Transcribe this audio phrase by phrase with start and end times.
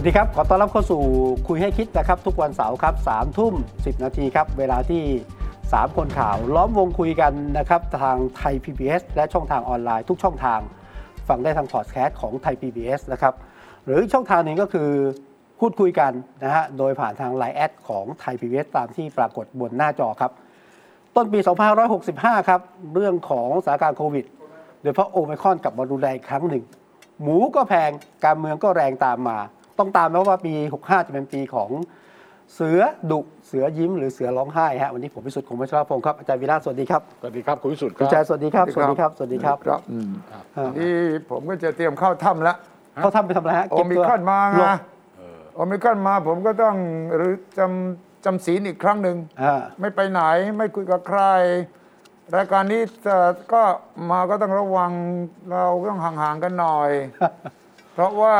[0.00, 1.02] วัสดีครับ ขอต้อนรับเข้าสู่
[1.48, 3.54] คุยให้คิดนะครับ ทุกวันเสาร์ครับสามทุ่ม
[3.84, 5.04] สิบนาทีครับ เวลาที่
[5.52, 10.60] 3 คนข่าว ล้อมวงคุยกันนะครับ ทางไทย PBS และช่องทางออนไลน์ทุกช่องทาง
[11.28, 13.34] ฟังได้ทางพอดแคสต์ของไทย PBS นะครับ
[13.84, 14.88] หรือช่องทางหนึ่งก็คือ
[15.60, 16.12] พูดคุยกัน
[16.44, 20.32] นะฮะ โดยผ่านทาง LINE add ของไทย PBS ตามที่ปรากฏบนหน้าจอครับ
[21.16, 21.38] ต้นปี
[21.94, 22.60] 2565 ครับ
[22.94, 24.24] เรื่องของสถานการณ์โควิด
[24.82, 26.64] โดยเฉพาะโอไมครอนกลับมารุนแรงอีกครั้งหนึ่ง
[27.22, 27.90] หมูก็แพง
[28.24, 29.38] การเมืองก็แรงตามมา
[29.80, 30.52] ต้องตามนะว่าปี
[30.82, 31.70] 65 จะเป็นปีของ
[32.54, 40.10] เสือดุเสือยิ้มหรือเสือร้องไห้ฮะวันนี้ผมพิสุทธิ์คงไม่ชราพงศ์ครับอาจารย์วีระสวัสดีครับสวัสดีครับคุณวิสุทธิ์คคุณรับชายสวัสดีครับสวัสดีครับสวัสดีครับครับอืม
[40.56, 40.94] อ่านี่
[41.30, 42.56] ผมก็จะเตรียมเข้าถ้ำแล้ว
[42.96, 44.76] เขาทำไปทำอะไรฮะโอเก็บมิตัวครอนมาหลไงบ
[45.54, 46.76] โอมิครอนมาผมก็ต้อง
[47.16, 50.22] หรือจำจำศีลอีกครั้งหนึ่งอ่าไม่ไปไหน
[50.56, 51.22] ไม่คุยกับใคร
[52.36, 53.16] รายการนี้จะ
[53.52, 53.62] ก็
[54.10, 54.92] มาก็ต้องระวัง
[55.50, 56.90] เราต้องห่างๆกันหน่อย
[57.92, 58.36] เพราะว่า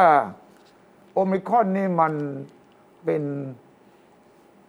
[1.13, 2.13] โอมิครอนนี่มัน
[3.05, 3.23] เป็น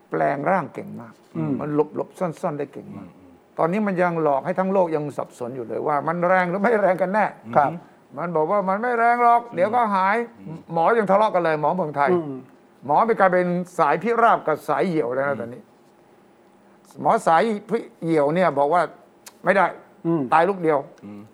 [0.09, 1.13] แปลงร่างเก่งมาก
[1.59, 3.09] มันหลบหลบซ่อน ๆ ได้เก่งมาก
[3.57, 7.25] ตอนนี้มันยังหลอกให้ทั้งโลกยังสับสนอยู่เลยว่า มันแรงหรือไม่แรงกันแน่
[7.55, 7.71] ครับ
[8.17, 10.15] มันบอกว่ามันไม่แรงหรอก เดี๋ยวก็หาย
[10.73, 12.33] หมอยังทะเลาะกันเลย หมอเมืองไทยอืม
[12.85, 13.47] หมอไปกลายเป็น
[13.79, 15.61] สายพิราบกับสายเหี่ยวแล้วนะตอนนี้
[17.01, 18.81] หมอสายพิเหี่ยวเนี่ยบอกว่า
[19.43, 19.65] ไม่ได้
[20.05, 20.77] อืมตายลูกเดียว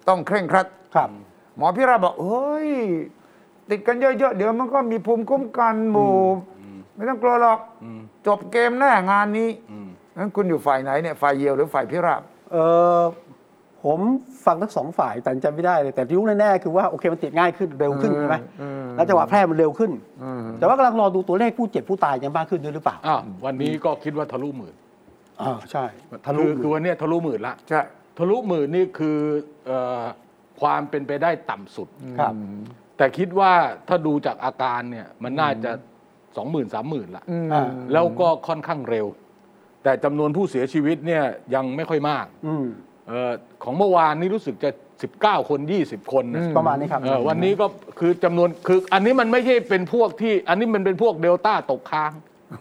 [0.08, 1.10] ต้องเคร่งครัดครับ
[1.58, 2.70] หมอพิราบบอกเฮ้ย
[3.70, 6.16] ติดกันเยอะๆ เดี๋ยวมันก็มีภูมิคุ้มกันหมู่
[6.96, 7.60] ไม่ต้องกลัวหรอก
[8.28, 9.50] จบเกมแน่งานนี้
[10.18, 12.58] นั้นคุณอยู่ฝ่ายไหนเนี่ยฝ่ายเหี่ยวหรือฝ่ายพิราบเอ
[13.00, 13.02] อ
[13.86, 14.00] ผม
[14.46, 19.92] ฟังทั้งสองฝ่ายแต่จำไม่ได้เลยแต่ที่รู้แน่ๆคือว่าโอเคมันติดง่ายขึ้นเร็วขึ้นใช่ไหมอืมแล้วจังหวะแพร่มันเร็วขึ้น
[20.24, 24.76] อืมแต่ว่ากำลังรอดูตัวเลขผู้เจ็บผู้ตายยังมากขึ้นด้วยหรือเปล่าอ้าววันนี้ก็คิดว่าทะลุหมื่น
[25.42, 25.86] อ่าใช่
[26.26, 27.82] ทะลุคือคือวันเนี้ยทะลุหมื่นละใช่
[28.18, 29.18] ทะลุหมื่นนี่คือ
[29.68, 30.04] เอ่อ
[30.62, 31.88] ความเป็นไปได้ต่ำสุด
[32.20, 32.34] ครับ
[32.98, 33.52] แต่คิดว่า
[33.88, 35.72] ถ้าดูจากอาการเนี่ยมันน่าจะ
[36.38, 39.08] สองหมื่นสามหมื่นละอืมอ่า แล้วก็ค่อนข้างเร็ว
[39.84, 41.24] แต่จำนวนผู้เสียชีวิตเนี่ย
[41.56, 42.66] ยังไม่ค่อยมากอืม
[43.08, 43.32] เออ
[43.64, 44.70] ของเมื่อวานนี้รู้สึกจะ
[45.10, 47.68] 19 คน 20 คนนะ ประมาณนี้ครับ เออวันนี้ก็
[48.00, 52.12] คือจำนวนคืออันนี้มันไม่ใช่เป็นพวกที่ อันนี้มันเป็นพวกเดลต้าตกค้าง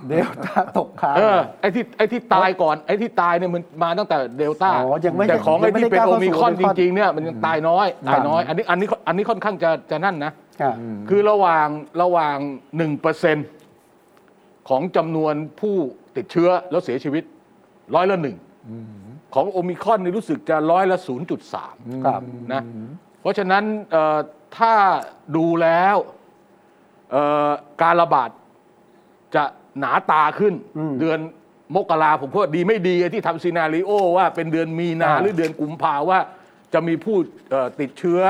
[0.08, 10.32] เดลต้าตกค้างเออไอ้ที่ไอ้ที่ตายก่อนไอ้ที่ตายเนี่ยมันมาตั้งแต่เดลต้าอ๋อยังไม่แต่ของยัไอ้งไม่ที่เป็นได้ก้าวโอเข้าสู่มิครอนโอมิจครอนริงๆเนี่ยมันยังตายน้อยตายน้อย อันนี้อันนี้อันนี้ค่อนข้างจะจะนั่นนะ
[10.62, 10.74] อ่า
[11.08, 11.68] คือระหว่าง
[12.02, 12.36] ระหว่าง
[12.76, 13.36] หนึ่งเปอร์เซ็น
[14.68, 15.76] ของจำนวนผู้
[16.16, 17.24] ติดเชื้อแล้วเสียชีวิต
[17.94, 18.36] ร้อยละหนึ่ง
[19.34, 21.74] ของโอมิครอนนี่รู้สึกจะร้อยละศูนย์จุดสาม
[22.06, 22.20] ครับ
[22.52, 22.62] นะ
[23.20, 24.18] เพราะฉะนั้นเอ่อ
[24.58, 24.74] ถ้า
[25.36, 25.96] ดูแล้ว
[27.10, 27.50] เอ่อ
[27.82, 28.30] การระบาด
[29.34, 29.44] จะ
[29.80, 31.18] หนาตาขึ้นอืมเดือน
[31.74, 36.18] มกราผมว่าดีไม่ดีที่ทำซีนารีโอว่าเป็นเดือนมีนาอ่าหรือเดือนกุมภาว่า
[36.72, 37.16] จะมีผู้
[37.50, 38.22] เอ่อติดเชื้อ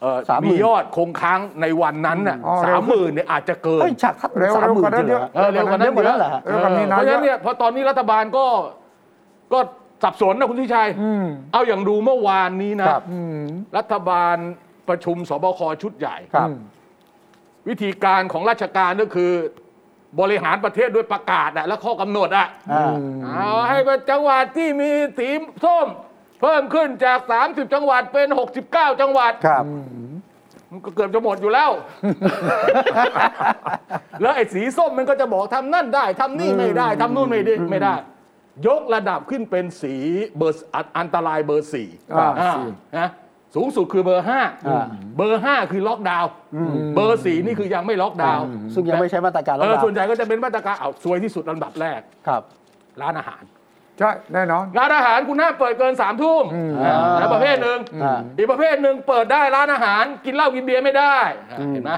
[0.00, 8.46] เอ่อ30,000มียอดคงค้างในวันนั้นน่ะอ๋อสามหมื่นเนี่ยอาจจะเกินเฮ้ยฉากทัดเร็วสามหมื่นเร็วกว่านั้นจริงเหรอเยอะเออเร็วกว่านั้นเยอะกว่านั้นเหรอฮะเร็วกว่านี้นะเพราะฉะนั้นเนี่ยพอตอนนี้รัฐบาลก็
[9.52, 9.58] ก็
[10.02, 13.40] สับสนนะคุณทิชัยอืมเอาอย่างดูเมื่อวานนี้นะครับอืม
[13.76, 14.36] รัฐบาล
[14.88, 16.48] ประชุมสบคชุดใหญ่ครับ
[17.68, 19.32] วิธีการของราชการก็คือ
[20.20, 22.92] บริหารประเทศด้วยประกาศอะและข้อกำหนดอะอ่า
[23.24, 25.28] เอาให้เป็นจังหวัดที่มีสี
[25.64, 25.86] ส้ม
[26.40, 28.28] เพิ่มขึ้นจาก 30 จังหวัดเป็น
[28.64, 29.64] 69 จังหวัดครับ
[30.70, 31.70] มันก็เกือบจะหมดอยู่แล้ว
[34.22, 37.94] แล้วไอ้สีส้มมันก็จะบอกทำนั่นได้ทำนี่ไม่ได้ทำนู่นไม่ได้ไม่ได้
[38.66, 39.94] ยกระดับขึ้นเป็นสี
[40.36, 43.08] เบอร์อันอันตรายเบอร์สี่อ่าอ่าสี่นะ
[43.54, 44.84] สูงสุดคือเบอร์ห้าอ่า
[45.16, 46.30] เบอร์ห้าคือล็อกดาวน์
[46.94, 52.42] เบอร์สี่นี่คือยังไม่ล็อกดาวน์ซึ่งยังไม่ใช้มาตรการเอล็อกอดาวส่วนน์ใหญ่ก็จะเป็นมาตรการเอาซวยที่สุดลำดับแรก ครับ
[53.02, 53.42] ร้านอาหาร
[53.98, 56.44] ใช่แน่นอน ร้านอาหารคุณห้ามเปิดเกินสามทุ่ม
[56.84, 61.16] อ่าแล้วประเภทหนึ่งอ่า อีกประเภทหนึ่งเปิดได้ร้านอาหารกินเหล้ากินเบียร์ไม่ได้
[61.50, 61.92] อะเห็นไหม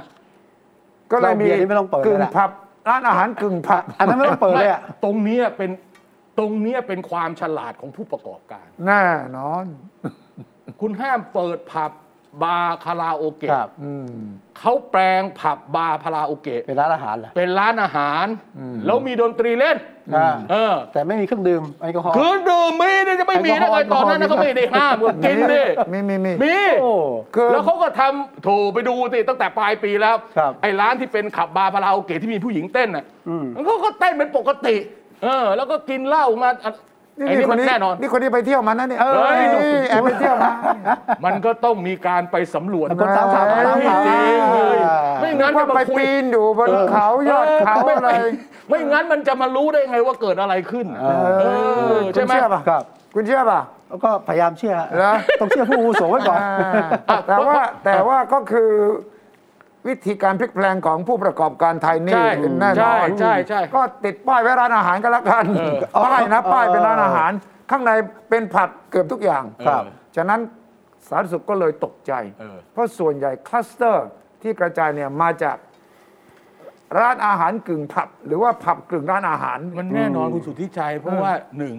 [1.13, 2.51] ก็เลยมีเราเบียร์นี่ไม่ต้องเปิดกึ่งแล้วแหละผับ
[2.89, 5.71] ร้านอาหารกึ่งผับอันนั้นไม่ต้องเปิดเลยอะตรงเนี้ยเป็น
[6.39, 9.05] ตรงเนี้ยเป็นความฉลาดของผู้ประกอบการ แน่
[9.37, 9.65] นอน
[10.81, 11.93] คุณห้ามเปิดผับ
[12.43, 14.07] บาร์คาราโอเกะครับอืม
[14.59, 18.27] เขาแปลงผับบาร์คาราโอเกะเป็นร้านอาหารเหรอ เป็นร้านอาหาร
[18.59, 19.77] อืม แล้วมีดนตรีเล่น
[20.17, 25.63] อ่า เออ แต่ไม่มีเครื่องดื่มแอลกอฮอล์ คือดื่มมีนี่จะไม่มีได้ไงแอลกตออนฮอล์นั้นนะเขาไม่ได้ห้ามก็กินดิ
[25.93, 26.93] มีมีมี มี โอ้
[27.35, 34.77] คือ แล้วเขาก็ทำโถไปดูสิตั้งแต่ปลายปีแล้ว ครับไอ้ร้านที่เป็นขับบาร์คาราโอเกะที่มีผู้หญิงเต้นน่ะอืม มันเขาก็เต้นเป็นปกติ
[35.23, 36.73] เออ แล้วก็กินเหล้ามาอะ
[37.27, 39.45] ไอ้นี่มันแน่นอน นี่คนที่ไปเที่ยวมานะเนี่ยเออเฮ้ย
[39.89, 40.53] แอบไปเที่ยวมา
[41.25, 44.79] มันก็ต้องมีการไปสำรวจมันก็ตามข่าวตามข่าวจริงๆเลย
[45.21, 48.11] ไม่งั้นจะว่ามาไปคุยปีนอยู่บนเขายอดเขาไม่อะไร
[48.69, 51.45] ไม่งั้นมันจะมารู้ได้ไงว่าเกิดอะไรขึ้นเออเอ
[51.99, 52.83] อใช่ไหมคุณเชื่อป่ะครับ
[53.15, 56.41] คุณเชื่อป่ะแล้วก็พยายามเชื่อเหรอต้องเชื่อผู้อาวุโสไว้ก่อน
[57.11, 58.71] อ่าแต่ว่าแต่ว่าก็คือ
[59.89, 62.29] วิธีการพลิกแปลงของผู้ประกอบการไทยนี่ใช่
[62.61, 67.31] แน่นใช่อนใช่ใช่ก็ติดป้ายไว้ร้านอาหารก็แล้วกันเออป้ายนะป้ายเป็นร้านอาหาร
[67.71, 67.91] ข้างใน
[68.31, 69.83] เป็นผับเกือบทุกอย่างครับ
[70.17, 70.41] ฉะนั้น
[71.09, 74.07] สาธารณสุขก็เลยตกใจ เออ เพราะส่วนใหญ่คลัสเตอร์
[74.43, 75.57] ที่กระจายเนี่ยมาจาก
[77.01, 81.75] ร้านอาหารกึ่งผับ หรือว่าผับกึ่งร้านอาหาร มันแน่นอนคุณสุทธิชัย เพราะว่าหนึ่ง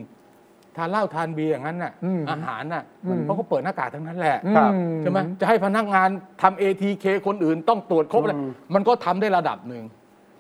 [0.77, 2.83] ทานเหล้าทานเบียร์อย่างนั้นน่ะอืมอาหารน่ะ
[3.25, 6.09] เขาก็เปิดหน้ากากทั้งนั้นแหละครับอืใช่ไหมจะให้พนักงาน
[6.41, 9.83] ทำ ATK คนอื่นต้องตรวจครบเลยอืมมันก็ทำได้ระดับหนึ่ง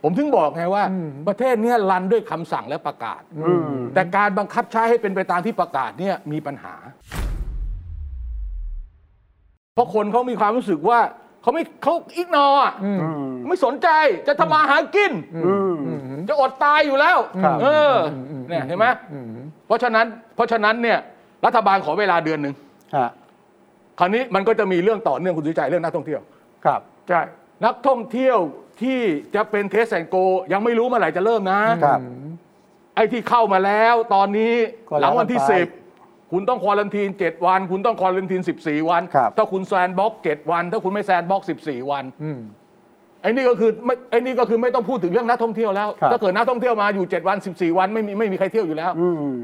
[0.03, 0.83] ผมถึงบอกไงว่า
[1.27, 6.75] ประเทศเนี้ยรันด้วยคำสั่งและประกาศอืมแต่การบังคับใช้ให้เป็นไปตามที่ประกาศเนี่ยมีปัญหา
[9.73, 10.99] เพราะคนเขามีความรู้สึกว่า
[11.41, 12.99] เขาไม่เขาอิกนออะอืม
[13.49, 13.89] ไม่สนใจ
[14.27, 15.11] จะทำมาหากิน
[15.45, 15.73] อืม
[16.29, 17.93] จะอดตายอยู่แล้วครับเออ
[18.31, 18.85] อเนี่ยเห็นไหม
[19.71, 20.99] เพราะฉะนั้นเพราะฉะนั้นเนี่ย
[21.45, 22.55] รัฐบาลขอเวลาเดือนหนึ่ง
[22.97, 23.09] ฮะ
[23.99, 26.21] คราวนี้มันก็จะมีเรื่องต่อเนื่องคุณสุทธิชัยเรื่องนักท่องเที่ยว
[26.65, 27.21] ครับ ใช่
[27.65, 28.37] นักท่องเที่ยว
[28.81, 28.99] ที่
[29.35, 30.15] จะเป็น Test and Go
[30.53, 31.99] ยังไม่รู้เมื่อไหร่จะเริ่มนะ ครับ
[32.95, 34.53] ไอ้ที่เข้ามาแล้วตอนนี้
[34.89, 35.77] ก็หลังวันที่แล้วกันไป
[36.07, 41.91] 10คุณต้อง quarantine 7 วัน คุณต้อง quarantine 14 วัน ครับ ถ้าคุณ sandbox 7 วัน ถ้าคุณไม่ sandbox 14
[41.91, 42.39] วัน อืม
[43.21, 49.37] ไอ้นี่ก็คือไม่ไอ้นี่ก็คือไม่ต้องพูดถึงเรื่องนักท่องเที่ยวแล้ว ครับ ถ้าเกิดนักท่องเที่ยวมาอยู่ 7 วัน 14 วันไม่มีไม่มีใครเที่ยวอยู่แล้ว อืม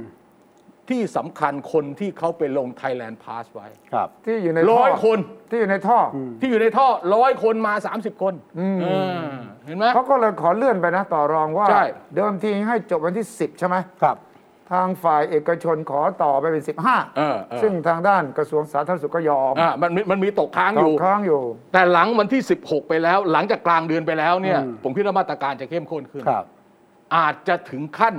[0.90, 5.20] ที่สำคัญคนที่เขาไปลง Thailand Pass ไว้ ครับ ที่อยู่ในท่ร้อยคน
[5.50, 8.34] ที่อยู่ในท่ออที่อยู่ในท่อร้อยคนมา 30 คน
[8.82, 8.88] เอ
[9.20, 9.22] อ
[9.66, 11.86] เห็นไหม เขาก็เลยขอเลื่อนไปนะต่อรองว่า ใช่
[12.16, 14.16] เดิมทีให้จบวันที่ 10 ใช่ไหมครับ
[14.72, 21.42] ทางฝ่ายเอกชนขอต่อไปเป็น เออเออ15 ซึ่งทางด้านกระทรวงสาธารณสุขก็ยอมอ่ามันมีมันมีตกค้างตอยู่ กค้างอยู่
[21.74, 26.46] แต่หลังวันที่ 16 ไปแล้ว หลังจากกลางเดือนไปแล้วเนี่ย อืม ผมคิดว่ามาตรการจะเข้มข้นขึ้น ครับ
[27.16, 28.16] อาจจะถึงขั้น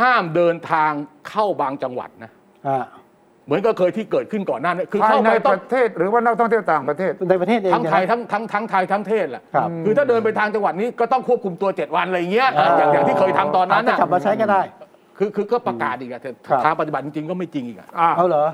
[0.00, 0.92] ห้ามเดินทาง
[1.28, 2.30] เข้าบางจังหวัดนะ
[2.68, 2.84] ฮะ
[3.46, 14.60] เหมือนก็เคยที่เกิดขึ้นก่อนหน้านี้คือภายเข้าในไปปต้อง ระเทศหรือว่านักท่องเที่ยวต่างประเทศ ในประเทศเองทั้งไทยนะทั้งทั้งทั้งไทยทั้งเทศแหละครับ คือถ้าเดินไปทางจังหวัดนี้ก็ต้องควบคุมตัว 7 วันอะไรอย่างเงี้ยอย่างอย่างที่เคยทำตอนนั้นอาจน่ะจะกลับมาใช้ก็ได้
[15.18, 18.46] คือคือก็ประกาศอีกอะแต่ครับ ทางปฏิบัติจริงๆก็ไม่จริงอีกอะอ่าเอาเหรอ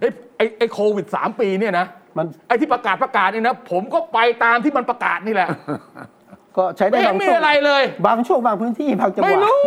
[0.00, 1.86] ไอ้ไอ้ไอ้โควิด3ปีเนี่ยนะ
[2.16, 5.48] มันไอ้ที่ประกาศประกาศนี่นะ ผมก็ไปตามที่มันประกาศนี่แหละ
[6.56, 9.62] ก็ใช้ได้ไม่เห็บานงมีช่วงอะไรเลย บางช่วงบางพื้นที่บางจังหวะไม่รู้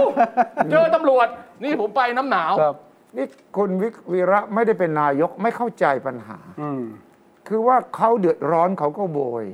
[0.71, 1.27] เจอตำรวจ
[1.63, 2.75] นี่ผมไปน้ำหนาว ครับ
[3.17, 3.25] นี่
[3.57, 6.81] คุณวิกวีระไม่ได้เป็นนายกไม่เข้าใจปัญหา อืม
[7.47, 9.45] คือว่าเขาเดือดร้อนเขาก็โบย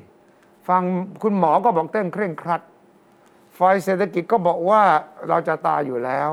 [0.69, 0.81] ฟัง
[1.23, 2.61] คุณหมอก็บอกเต้นเคร่งครัด
[3.60, 4.81] ฝ่ายเศรษฐกิจก็บอกว่า
[5.30, 6.30] เราจะตายอยู่แล้ว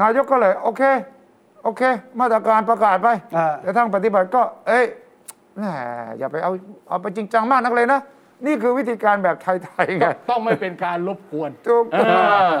[0.00, 0.82] นายกก็เลยโอเค
[1.64, 1.82] โอเค
[2.20, 4.84] มาตรการประกาศไปอ่า แต่ทางปฏิบัติก็ เอ้ย
[5.58, 5.64] แหม
[6.18, 6.52] อย่าไปเอา
[6.88, 8.00] เอาไปจริงจังมากนักเลยนะ
[8.46, 11.98] นี่คือวิธีการแบบไทยๆไง ต้องไม่เป็นการรบกวนถูกเอ
[12.48, 12.52] อ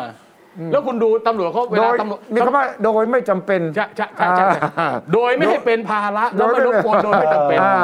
[0.72, 7.76] แล้วคุณดูตำรวจเขาเวโดลายตำรวจมีคำว่าโดยไม่จำเป็นใช่ใช่ใช่ใช่ใช่อ่า โดยไม่ให้เป็นภาระแล้วไม่รบกวนโดยไม่จำเป็น อ่า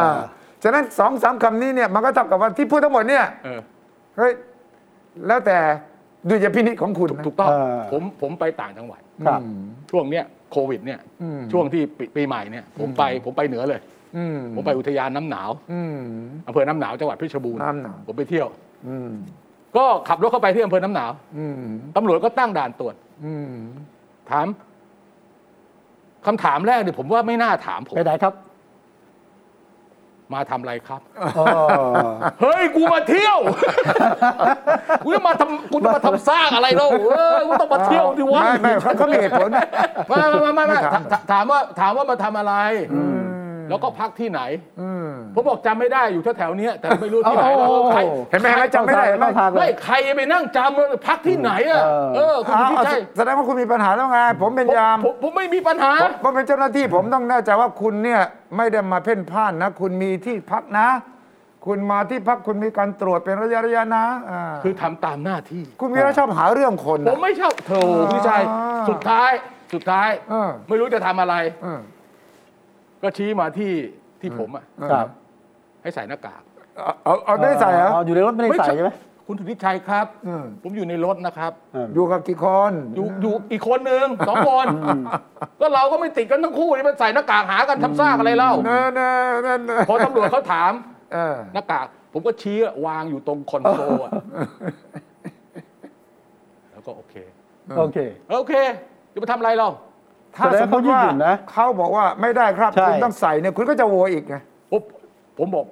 [0.63, 3.61] ฉะนั้นสองสามคำนี้เนี่ยมันก็เท่ากับว่าที่พูดทั้งหมดเนี่ยเออ
[4.17, 4.33] เฮ้ย
[5.27, 5.59] แล้วแต่
[6.29, 9.41] ดุลยพินิจของคุณนะถูกต้อง เออ ผมผมไปต่างจังหวัด ครับ
[9.91, 13.81] ช่วงเนี้ยโควิดเนี่ยอืม ช่วงที่ปีปีใหม่เนี่ยผมไปผมไปเหนือเลย
[14.17, 15.99] อืมผมไปอุทยานน้ำหนาวอืม
[16.47, 18.49] อำเภอน้ำหนาวจังหวัดเพชรบูรณ์น้ำหนาว ผมไปเที่ยว
[18.89, 19.11] อืม
[19.77, 21.63] ก็ขับรถเข้าไปที่อำเภอน้ำหนาวอืม
[21.97, 22.95] ตำรวจก็ตั้งด่านตรวจ
[23.25, 23.55] อืม
[24.31, 24.47] ถาม
[26.27, 28.35] คำถามแรกเนี่ยผมว่าไม่น่าถามผม ไปไหนครับ
[30.33, 31.01] มาทำอะไรครับ
[31.39, 31.47] อ๋อ
[32.41, 33.39] เฮ้ย กูมาเที่ยว
[35.05, 39.49] กูจะมาทำกูจะมาทำสร้างอะไรเล่าเออกูต้องมาเที่ยวดิวะไม่ไม่เขาเขามีเหตุผล
[40.09, 42.55] ไม่ไม่ไม่ไม่ไม่ไม่ถามถามถามว่าถามว่ามาทำอะไร
[43.71, 44.41] แล้วก็พักที่ไหน
[44.81, 58.21] อืมผมบอกจำไม่ได้อยู่แถวๆเนี้ยแต่ไม่รู้ที่ไหนแล้วโอ้โหใครเห็นไหมเห็นไหมจำไม่ได้เห็นไหมเข้าทางเลไม่ยใครไปนั่งจำว่าพักที่ไหนอะเออเออคุณอ้าวพี่ใช่แสดงว่าคุณมีปัญหาแล้วไงผมเป็นยามผมผมไม่มีปัญหาผมผมเป็นเจ้าหน้าที่ผมต้องแน่ใจว่าคุณเนี่ย
[58.57, 60.89] ไม่ได้มาเพ่นพ่านนะ คุณมีที่พักนะ
[61.67, 67.73] คุณมาที่พักคุณมีการตรวจเป็นระยะระยะนะอ่าคือทำตามหน้าที่ คุณวีระชอบหาเรื่องคนผนะมไม่ชอบโถ
[68.13, 69.31] พี่ชัยอ่าสุดท้าย
[69.75, 71.81] สุดท้ายเออไม่รู้จะทำอะไรเออ
[73.05, 73.73] ก็ชี้มาที่
[74.21, 75.07] ที่ผมอะครับ
[75.83, 76.43] ให้ใส่หน้ากาก
[76.77, 78.91] เอาเอาเอาได้ใส่เหรอ เอาอยู่ในรถไม่ได้ใส่ใช่ไหม
[79.27, 84.67] คุณสุทธิชัยครับ อืม ผมอยู่ในรถนะครับอืมอยู่กับกี่คน อยู่อยู่อีกคนหนึ่งสองคน
[85.61, 89.11] ก็เราก็ไม่ติดกันทั้งคู่นี่มันใส่หน้ากากหากันทำซากอะไรเล่าเน่เน่
[89.43, 90.73] เน่เน่พอตำรวจเขาถาม
[91.13, 92.57] เออหน้ากากผมก็ชี้
[92.87, 94.11] วางอยู่ตรงคอนโซลอะ
[96.73, 97.15] แล้วก็โอเค
[97.79, 97.99] โอเค
[98.31, 98.53] โอเค
[99.13, 99.69] จะไปทำอะไรเรา
[100.37, 104.37] ถ้าแสดงสมมติเขายืดว่าหยุ่นนะเขาบอกว่าไม่ได้ครับใช่คุณต้องใส่เนี่ยคุณก็จะโวยอีกไง
[104.71, 104.83] ปุ๊บ
[105.39, 105.67] ผมบอก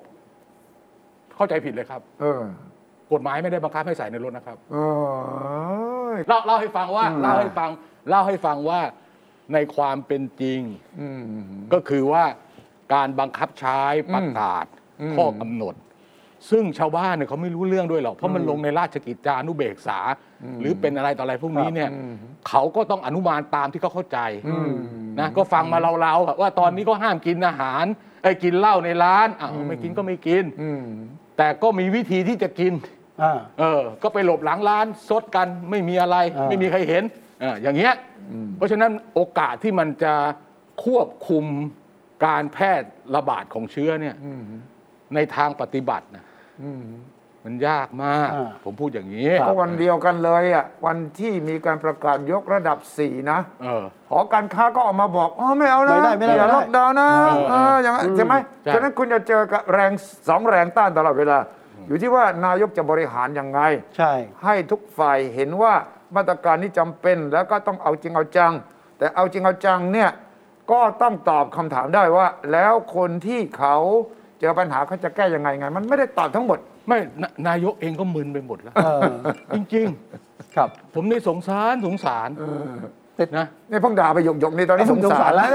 [1.37, 2.42] เข้าใจผิดเลยครับ เออ
[3.12, 4.76] กฎหมายไม่ได้บังคับให้ใส่ในรถนะครับเอ
[6.09, 7.71] อเล่าเล่าให้ฟังว่าอืมเล่าให้ฟัง
[8.09, 8.81] เล่าให้ฟังว่า
[9.52, 10.61] ในความเป็นจริง
[11.00, 11.23] อืม
[11.73, 12.25] ก็คือว่า
[12.95, 13.81] การบังคับใช้
[14.14, 14.64] ประกาศ
[15.00, 15.75] อืมข้อกำหนด
[16.50, 19.99] ซึ่งชาวบ้านเนี่ยเขาไม่รู้เรื่องด้วยหรอก เพราะมันลงในราชกิจจานุเบกษา
[20.61, 22.14] หรือเป็นอะไรต่ออะไรพวกนี้เนี่ยอืม
[22.49, 24.18] เขาก็ต้องอนุมานตามที่เขาเข้าใจ
[24.49, 24.70] อืม
[25.20, 27.84] นะก็ฟังมาเราๆอะว่าตอนนี้ก็ห้ามกินอาหาร
[28.22, 30.84] ไอ้ยกินเหล้าในร้านอ้าวอืมไม่กินก็ไม่กินอืม
[31.37, 32.72] แต่ก็มีวิธีที่จะกิน
[33.22, 37.02] อ่าเออ ก็ไปหลบหลังร้านซดกันไม่มีอะไรอ่าไม่มีใครเห็น
[37.40, 37.94] เอออย่างเงี้ย
[38.56, 40.14] เพราะฉะนั้นโอกาสที่มันจะ
[40.84, 41.44] ควบคุม
[42.26, 42.72] การแพร่
[43.16, 44.42] ระบาดของเชื้อเนี่ยอืม
[45.14, 46.31] ในทางปฏิบัตินะอื
[46.83, 46.85] ม
[47.47, 59.92] มันยากมากอ่าผมพูดอย่างนี้ก็วันเดียวกันเลยอะวันที่มีการประกาศยกระดับสี่นะเออหอการค้าก็ออกมาบอกอ๋อไม่เอานะไม่ได้ไม่ได้อย่าไม่ได้ล็อกดาวน์นะเออเอออย่างนั้นใช่ไหมใช่ฉะนั้นคุณจะเจอกับแรง
[60.28, 61.38] สองแรงต้านตลอดเวลา
[61.88, 63.61] อยู่ที่ว่านายกจะบริหารยังไง
[63.97, 64.12] ใช่
[64.45, 65.75] ให้ทุกฝ่ายเห็นว่า
[66.16, 68.52] มาตรการนี้จำเป็นแล้วก็ต้องเอาจริงเอาจัง
[68.99, 70.11] แต่เอาจริงเอาจังเนี่ย
[70.73, 73.76] ก็ต้องตอบคำถามได้ว่า แล้วคนที่เขา
[74.42, 76.58] เจอปัญหาเขาจะแก้ยังไงไง มันไม่ได้ตอบทั้งหมด
[76.88, 79.12] ไม่นนายกเองก็มึนไปหมดแล้วเออ
[79.54, 79.87] จริง
[80.56, 82.28] ครับๆผมนี่สงสารสงสาร
[83.38, 85.49] นะนี่เพิ่งด่าไปหยกหยกๆนี่ตอนนี้เอ้าสงสารแล้ว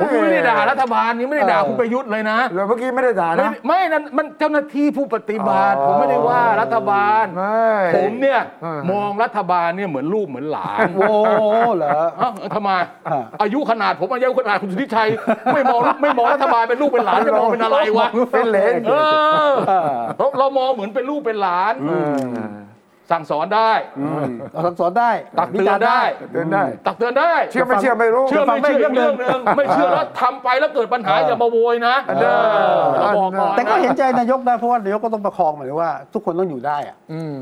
[0.00, 11.08] ผมยังไม่ได้ด่ารัฐบาลยังไม่ได้ด่าเออคุณประยุทธ์เลยนะเลยเมื่อกี้ไม่ได้ด่าไม่นะไม่นั่นมันเจ้าหน้าที่ผู้ปฏิบัติอ๋อผมไม่ได้ว่ารัฐบาลไม่ผมเนี่ยเออมองรัฐบาลเนี่ยเหมือนลูกเหมือนหลานโอ้
[11.76, 12.70] เหรอเอ้าทำไม
[13.08, 15.08] อ่าอายุขนาดผมอายุขนาดคุณสุทธิชัย
[15.54, 18.94] ไม่มองไม่มองรัฐบาลเป็นลูกเป็นหลานจะมองเป็นอะไรวะเป็นเหลนเอ
[19.50, 22.50] อเออเราเรามองเหมือนเป็นลูกเป็นหลานเออ
[23.12, 24.24] สั่งสอนได้อืม
[24.62, 26.00] เราสอนได้ตักเตือนได้
[26.32, 32.24] เดินได้ ตักเตือนได้ เชื่อไม่เชื่อไม่รู้ เชื่อไม่เชื่ออีกเรื่องหนึ่งไม่เชื่อแล้วทำไปแล้วเกิดปัญหาอย่ามาโวยนะเอ
[32.76, 37.38] อเราบอกก่อนแต่ก็เห็นนะใจนายกนะเพราะว่านายกก็ต้องประคองหมายถึงว่า ทุกคนต้องอยู่ได้อะอืม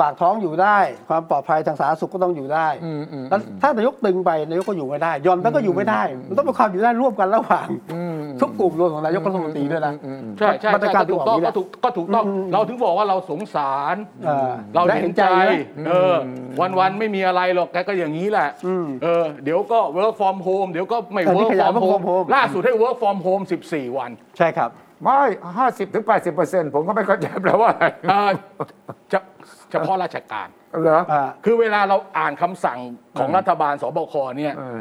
[0.00, 16.16] ปากท้องอยู่ได้ ความปลอดภัยทางสาธารณสุขก็ต้องอยู่ได้อืมอืมแล้วถ้านายกตึงไปนายกก็อยู่ไม่ได้ยอมแล้วก็อยู่ไม่ได้มันต้องเป็นความอยู่ได้ร่วมกันระหว่างอืมทุกกลุ่มรวมของนายกรัฐมนตรีด้วยนะอืมใช่ใช่มาตรใช่การก็ถูกต้องที่ออกนี่แหก็ละถูกก็ถูกต้องอืมเราถึงบอกว่าเราสงสารเออเราและเห็นใจนะเออ
[16.60, 23.18] วันวันๆไม่มีอะไรหรอกแกก็อย่างนี้แหละอืมเออเดี๋ยวก็ work from home เดี๋ยวก็ไม่เออนี่ work ขยาย from work from home home ล่าสุดให้ work from
[23.26, 24.70] home 14 วัน ใช่ครับ
[25.04, 25.20] ไม่
[25.58, 28.30] ห้าสิบถึงแปดสิบเปอร์เซ็นต์ผมก็ไม่เข้าใจแปลว่าอะไรเออ
[29.12, 29.18] จะ
[29.70, 30.48] เฉพาะราชการ
[30.82, 32.78] เหรออ่าคือเวลาเราอ่านคำสั่ง
[33.18, 34.80] ของรัฐบาลสบคเนี่ยเออ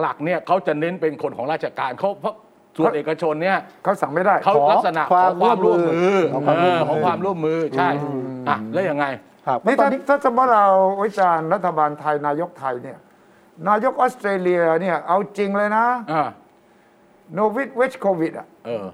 [0.00, 2.34] หลักๆเนี่ยเขาจะเน้นเป็นคนของราชการเขาเพราะ
[2.76, 7.88] ส่วนเอกชนเนี่ยเขาสั่งไม่ได้เขาขอลักษณะความขอความร่วมมือร่วมมือเออขอความร่วมมือใช่
[8.48, 9.06] อะแล้วยังไง
[9.46, 10.66] ครับนี่ตอถ้านนี้ถ้าสมมติเรา
[11.02, 12.98] วิจารณ์รัฐบาลไทยนายกไทยเนี่ย
[13.68, 16.28] นายกออสเตรเลียเนี่ยเอาจริงเลยนะอ่า
[17.34, 18.86] โนวิดเวชโควิดอะเออ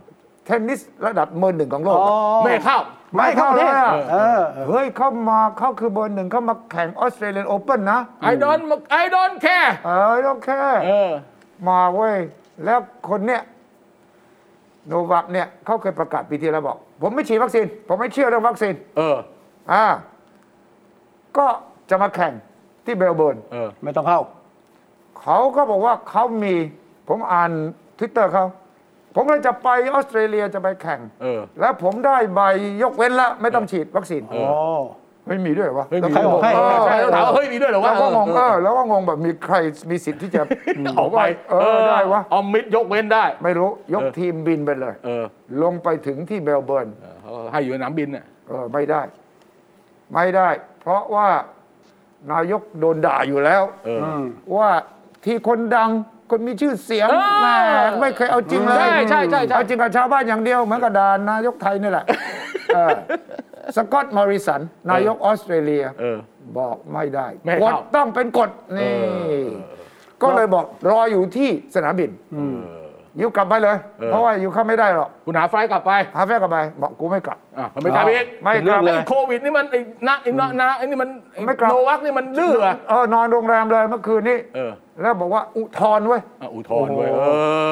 [0.44, 2.08] เทนนิสระดับมือหนึ่งของโลกอ๋อ
[2.40, 2.78] อะไม่ให้เข้า
[3.14, 8.00] ไม่เข้าประเทศเลยอะเออเฮ้ยเข้ามาเขาคือเบอร์หนึ่งเขามาแข่งออสเตรเลียนโอเพ่นนะ
[8.30, 8.62] I don't
[9.02, 10.50] I don't care เออโอเค
[10.86, 11.10] เออ
[11.68, 12.16] มาเว้ย
[12.64, 13.42] แล้วคนเนี้ย
[14.86, 19.16] โนวัคเนี่ยเขาเคยประกาศปีที่แล้วบอก ผมไม่ฉีดวัคซีน ผมไม่เชื่อเรื่องวัคซีน เออ
[19.72, 19.84] อ่า
[21.38, 21.46] ก็
[21.90, 22.32] จะมาแข่ง
[22.84, 24.20] ที่เมลเบิร์นเออ ไม่ต้องเข้า
[25.20, 26.54] เขาก็บอกว่าเขามี
[27.08, 27.50] ผมอ่าน
[27.98, 28.44] ทวิตเตอร์เขา
[29.14, 32.40] ผมเลยจะไปออสเตรเลียจะไปแข่ง เออ แล้วผมได้ใบ
[32.82, 34.46] ยกเว้นแล้วไม่ต้องฉีดวัคซีนเออ๋อ
[35.28, 39.56] ไม่มีด้วยเหรอวะไม่มีใครบอกให้เออใช่เราถามว่าเฮ้ยมีด้วยเหรอวะเราก็งงเออแล้วก็งงแบบมีใคร
[39.90, 40.42] มีสิทธิ์ที่จะ
[40.98, 45.24] ออกไปเออได้วะเอามิดยกเว้นได้ ไม่รู้ยกเออทีมบินไปเลย เออ
[45.62, 49.02] ลงไปถึงที่เบลเบิร์นเออเขาให้อยู่ในสนามบินเนี่ยเออไม่ได้
[50.14, 50.48] ไม่ได้
[50.86, 51.28] เพราะว่า
[52.32, 54.24] นายกโดนด่าอยู่แล้วเอออืม
[54.56, 54.70] ว่า
[55.24, 55.90] ที่คนดัง
[56.30, 57.56] คนมีชื่อเสียงเออแม่
[58.00, 62.04] ไม่เคยเอาจริงเลยใช่ใช่ใช่ใช่เอาจริงกับชาวบ้านอย่างเดียวเหมือนกับดานนายกไทยนี่แหละ
[62.74, 62.90] เออ
[63.76, 66.18] สกอตต์มอริสัน นายกออสเตรเลียเออ
[66.58, 68.94] บอกไม่ได้ไม่ให้กฎเข้าต้องเป็นกฎนี่
[70.22, 72.38] ก็เลยบอกรออยู่ที่สนามบินอ
[73.20, 87.20] ยู่กลับไปเลยเออเพราะว่าอยู่เข้าไม่ได้หรอกคุณหาไฟล์กลับไปหาแฟนกลับไปบอกกูไม่กลับ อะมันไม่กลับอีกไม่เป็นกลับเรื่องเลยโควิดนี่มันไอ้นะไอ้นะนะไอ้นี่มันอ้ไม่กลับ โนวัคนี่มันดื้ออะเออนอนโรงแรมเลยเมื่อคืนนี้เออแล้วบอกว่าอุทธรณ์เว้ยอะอุทธรณ์เว้ยเอ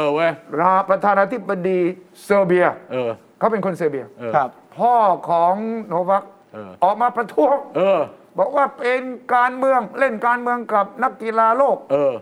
[0.02, 1.80] อเว้ยราประธานาธิบดี
[2.24, 4.48] เซอร์เบีย เออ เขาเป็นคนเซอร์เบีย เออ ครับ
[4.78, 4.94] พ่อ
[5.30, 5.54] ของ
[5.88, 6.24] โนวัค
[6.54, 8.00] เออ ออกมาประท้วงเออ
[8.38, 9.02] บอกว่าเป็น
[9.34, 12.12] การเมืองเล่นการเมืองกับนักกีฬาโลก เออ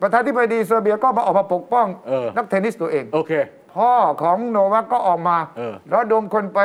[0.00, 3.32] ประธานาธิบดีเซอร์เบียก็มาออกมาปกป้องเออ นักเทนนิสตัวเอง โอเค
[3.74, 3.90] พ่อ
[4.22, 6.60] ของโนวัคก็ออกมาเออ แล้วระดมคนไป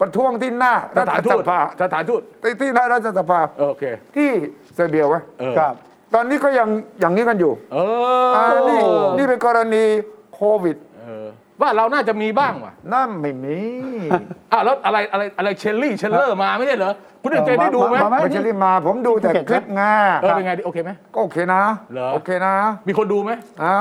[0.00, 3.84] ประท้วงที่หน้าสรัถานฐทูสตภาสถานทูตที่ที่หน้ารัฐสภาโอเค
[4.16, 4.30] ที่
[4.74, 5.74] เซอร์เบียเว้ยเออ ครับ
[6.14, 6.68] ตอนนี้ก็ยัง
[7.00, 7.78] อย่างนี้กันอยู่เอ
[8.26, 8.80] ออ่านี่
[9.18, 9.84] นี่เป็นกรณี
[10.34, 10.89] โควิดเออ
[11.60, 13.58] ว่าเราน่าจะมีบ้างว่ะนั่นไม่มี
[14.52, 19.82] อะแล้วอะไรอะไรอะไรเชลลี่เชลเลอร์มาไม่ใช่เหรอคุณเอกใจได้ดูไหมมาไม่ใช่รีบมา ผมดูแต่คลิปไง
[20.22, 21.62] เออเป็นไงดิโอเคไหมก็โอเคนะ
[21.92, 22.54] เหรอโอเคนะ
[22.88, 23.30] มีคนดูไหม
[23.62, 23.74] อ่า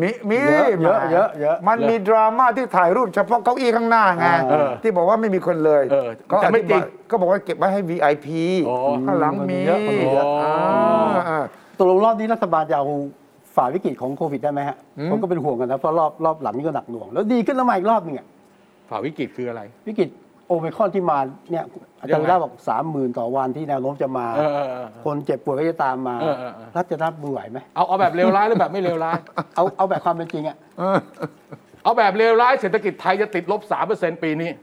[0.00, 8.26] มีมีเยอะเยอะมาเยอะเยอะมันมีดราม่าที่ถ่ายรูปเฉพาะเก้าอี้ข้างหน้าไงเออที่บอกว่าไม่มีคนเลยเออก็แต่ไม่จริงอธิบายก็บอกว่าเก็บไว้ให้ VIP
[8.68, 8.76] อ๋อ
[9.06, 10.52] ข้างหลังมีคนเยอะคนเยอะอ๋อ
[11.16, 11.40] อ่าอ่า
[11.78, 12.86] ตกลงรอบนี้รัฐบาลจะเอา
[13.56, 18.26] ฝ่าวิกฤตของโควิดได้ไหมฮะอืมผมก็เป็นห่วงกันนะเพราะรอบรอบหลังนี่ก็หนักหน่วง แล้วดีขึ้นแล้วมาอีกรอบหนึงอะ
[18.90, 20.08] ฝ่าวิกฤตคืออะไร วิกฤต
[20.46, 21.18] โอไมครอนที่มา
[21.50, 21.64] เนี่ย
[22.00, 29.18] อาจารย์วิระบอกสามหมื่นต่อวันที่แนวโน้มจะมาเออเออเออคนเจ็บป่วยก็จะตามมาเออเออเออรัฐจะรับมือไหวไหมเอาเอาแบบเลวร้ายหรือแบบไม่เลวร้าย
[29.56, 30.96] เอาเอาแบบความเป็นจริงอะเออ
[31.84, 33.60] เอาแบบเลวร้ายเศรษฐกิจไทยจะติดลบ
[33.92, 34.56] 3%ปีนี้ติ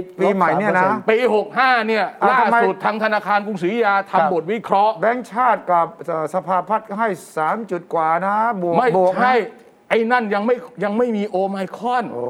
[0.00, 1.16] ดปีใหม่เนี่ยนะ3%ปี
[1.52, 7.08] 65 เนี่ยอะล่าทำไม สุดทางธนาคารกรุงศรีอยุธยาครับ ทำบทวิเคราะห์ แบงค์ชาติกับเอ่อสภาพัฒน์ให้
[7.40, 9.34] 3 จุดกว่านะ บวกไม่บวกนะใช่
[9.90, 12.24] ไอ้นั่นยังไม่ยังไม่มีโอไมครอน โอ้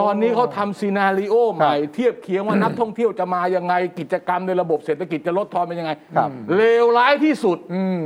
[0.00, 8.04] ตอนนี้เขาทำซีนารีโอใหม่ เทียบเคียงว่านักท่องเที่ยวจะมายังไงกิจกรรมในระบบเศรษฐกิจจะลดทอนเป็นยังไงครับ เลวร้ายที่สุด อืม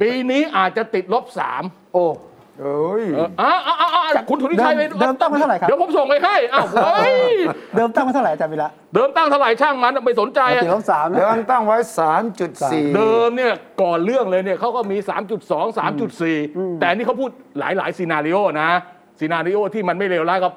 [0.00, 1.62] ปีนี้อาจจะติดลบสาม
[1.94, 2.16] โอ้เอ้ย
[2.60, 3.00] เออ
[3.40, 7.16] อะอะอะอะคุณสุทธิชัยเดิมเดิมตั้งไว้เท่าไหร่ครับเดี๋ยวผมส่งไปให้อ้าวเฮ้ย
[7.76, 11.76] เดิมตั้งไว้เท่าไหร่อาจารย์วิระเดิมตั้งเท่าไหร่ช่างมันไม่สนใจอะติดลบสามนะเดิมตั้งไว้
[12.36, 14.96] 3.4เดิมเนี่ยก่อนเรื่องเลยเนี่ยเขาก็มี
[15.38, 15.78] 3.2
[16.28, 18.68] 3.4แต่อันนี่เขาพูดหลายๆ scenario นะ
[19.18, 20.50] scenario ที่มันไม่เลวร้ายก็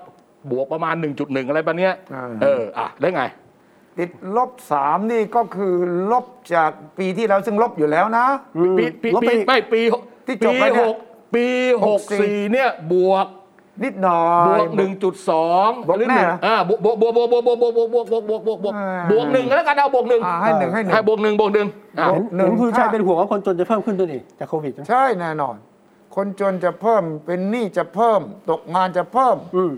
[0.51, 3.23] บวกประมาณ 1.1 อะไรประเนี้ยอ่าเอออะได้ไง
[3.97, 5.73] ติดลบ3นี่ก็คือ
[6.11, 8.25] ลบจากปีที่แล้วซึ่งลบอยู่แล้วนะ
[8.79, 9.81] ปีปีลบไปปีไม่ปี
[10.27, 10.97] ที่จบปีไปเนี่ยหก
[11.33, 11.45] ปี
[11.85, 13.27] หกสี่เนี่ยบวก
[13.83, 21.67] นิดหน่อบวยกหนึ่งจุดสองบวกหรือแน่หนึ่งเหรออ่าบวกบวกบวกบวกบวกบวกบวกบวกบวกบวกบวกบวกบวกอ่าบวกหนึ่งแล้วกันเอาบวกหนึ่งอ่าให้หนึ่งให้หนึ่งให้บวกหนึ่งบวกหนึ่ง
[21.99, 25.55] อะบวกเห็นเห็นคุณชัยเป็นห่วงว่าคนจนจะเพิ่มขึ้นด้วยนี่จากโควิดนะใช่แน่นอน
[26.15, 29.73] คนจนจะเพิ่มเป็นหนี้จะเพิ่ม ตกงานจะเพิ่มอืม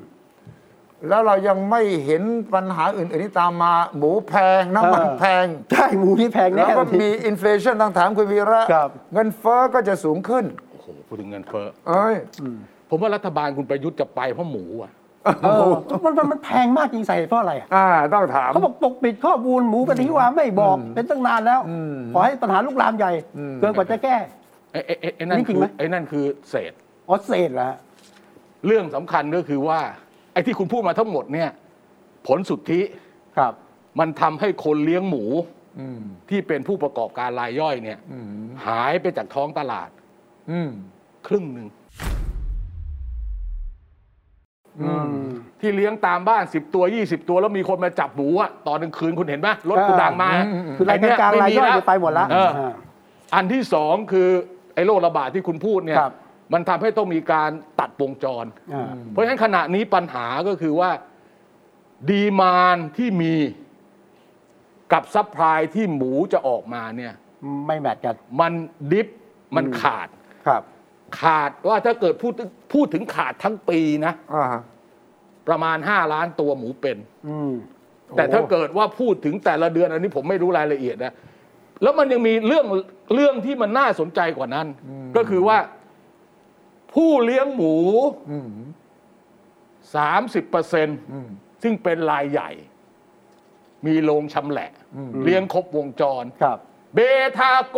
[1.10, 2.24] แล้วเรายังไม่เห็น
[2.54, 10.73] ปัญหาอื่นๆที่ตามมา หมูแพงน้ำมันเออแพงใช่หมูที่แพงแล้แน่วก็ทีมีอินฟลชันต่างถามคุณวีระครับเงินเฟ้อก็จะสูงขึ้นโอ้โห
[11.08, 12.16] พูดถึงเงินเฟ้อเอ้ย
[12.90, 14.92] ผมว่ารัฐบาลคุณประยุทธ์จะไปเพราะหมูอะ
[15.44, 15.62] เออ
[16.06, 24.16] มันมันมันแพงมากจริงใส่เพราะอะไรอะอ่าต้องถามเขาบอกปกปิดข้อมูลหมูกะทิว่าไม่บอกเป็นตั้งนานแล้วอืมขอให้ปัญหาลุกลามใหญ่อืมเกินกว่าจะแก้
[24.72, 26.74] ไอ้ไอ้ไอ้ไอ้นั่นนี่จริคืงอไหมไอ้นั่นคือเศษ
[27.10, 27.74] ออสเซดแล้ว
[28.66, 29.80] เรื่องสำคัญก็คือว่า
[30.34, 31.50] ไอ้ที่คุณพูดมาทั้งหมดเนี่ย
[32.28, 32.82] ผลสุทธิ
[33.38, 33.54] ครับ
[34.00, 35.24] มันทำให้คนเลี้ยงหมู
[35.80, 38.28] อืมที่เป็นผู้ประกอบการรายย่อยเนี่ยอืม
[38.68, 40.03] หายไปจากท้องตลาดอืม
[41.28, 41.68] ครึ่งหนึ่ง
[44.82, 45.14] อืม
[45.60, 52.52] ที่เลี้ยงตามบ้าน10ตัว20ตัวแล้วมีคนมาจับหมูอะตอนกลางคืนคุณเห็นไหมรถอ่ากูดังมาอืมอืมคือรายการกลางรายย่อยเนี่ยไปหมดละเออ
[53.36, 54.30] อันที่สองคือ
[54.76, 56.14] ไอ้โรคระบาดที่คุณพูดเนี่ยครับ
[56.54, 60.90] มันทำให้ต้องมีการตัดวงจรอ่าเพราะฉะนั้นขณะนี้ปัญหาก็คือว่า
[62.10, 63.36] demand ที่มี
[64.92, 67.14] กับ supply ที่หมูจะออกมาเนี่ย
[67.68, 68.54] ไม่ match กัน มัน
[68.92, 69.08] diff
[69.56, 70.08] มันขาด
[70.48, 70.62] ครับ
[71.22, 74.46] ขาดว่าถ้าเกิดพูดถึงพูดถึงขาดทั้งปีนะอ่า
[75.48, 77.52] ประมาณ5ล้านตัวหมูเป็น อืม
[78.18, 81.14] แต่ถ้าเกิดว่าพูดถึงแต่ละเดือนอันนี้ผมไม่รู้รายละเอียดนะ
[81.82, 82.66] แล้วมันยังมีเรื่อง
[83.14, 84.68] เรื่องที่มันน่าสนใจกว่านั้น
[85.18, 85.58] ก็คือว่า
[86.94, 87.76] ผู้เลี้ยงหมู
[88.32, 88.52] อืม
[90.10, 91.28] 30เปอร์เซ็นอืม
[91.64, 92.50] ซึ่งเป็นรายใหญ่
[93.86, 96.60] มีโรงชำแหละอืมเลี้ยงครบวงจรครับ
[96.96, 97.00] เบ
[97.38, 97.76] ทาโ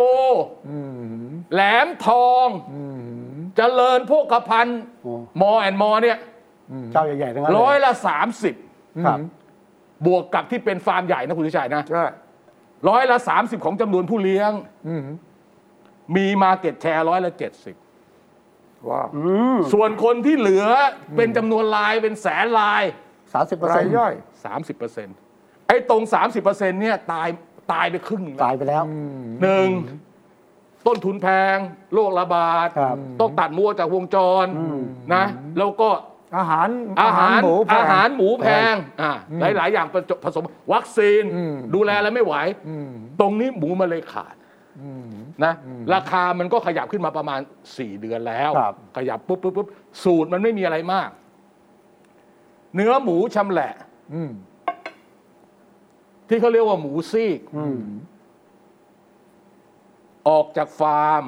[0.68, 0.78] อื
[1.26, 2.82] มแหลมทองอื
[3.32, 6.18] มเจริญโภคภัณฑ์โอ้มอแอนมอเนี่ย
[6.92, 8.54] เจ้าใหญ่ๆทั้งนั้นเลร้อยยละสามสิบ
[9.06, 9.18] ครับ
[10.06, 12.04] บวกกับที่เป็นฟาร์มใหญ่นะคุณชัยนะใช่
[12.88, 14.52] ร้อยละสามสิบของจำนวนผู้เลี้ยง
[14.88, 15.02] อืม
[16.16, 17.76] มีมาเก็ตแชร์ร้อยละเจ็ดสิบ
[18.88, 19.24] ว้าวอื
[19.56, 20.66] มส่วนคนที่เหลือ
[21.16, 22.82] เป็นจำนวนลายเป็นแสนลาย
[23.32, 24.12] สามสิบเปอร์ราเซ็นยต์ย่อย
[24.44, 25.16] สามสิบเปอร์เซ็นต์
[25.68, 27.28] ไอ้ตรงสามสิบเปอร์เซ็นต์เนี่ยตาย
[27.72, 28.82] ตายไปครึ่งหนึ่งแล้วตายไปแล้ว
[29.42, 29.68] หนึ่ง
[30.86, 31.56] ต้นทุนแพง
[31.94, 34.46] โรคระบาด ครับต้องตัดมัวจากวงจร
[35.14, 35.24] นะ
[35.58, 35.88] แล้วก็
[36.36, 36.68] อาหาร
[37.02, 42.34] อาหารหมูแพง อาหารหมูแพงอ่าหลายหลายๆอย่างผสมผสมวัคซีนอืม ดูแลแล้วไม่ไหว
[42.68, 44.34] อืมตรงนี้หมูมันเลยขาด
[44.82, 45.10] อืม
[45.44, 45.52] นะ
[45.94, 49.68] ราคามันก็ขยับขึ้นมาประมาณ 4 เดือนแล้ว ครับ ขยับปุ๊บปุ๊บปุ๊บ
[50.04, 51.08] สูตรมันไม่มีอะไรมาก
[52.74, 53.72] เนื้อหมูชำแหละ
[54.14, 54.30] อืม
[56.28, 57.78] ที่เขาเรียกว่าหมูซีกอืม
[60.28, 61.22] ออกจากฟาร์ม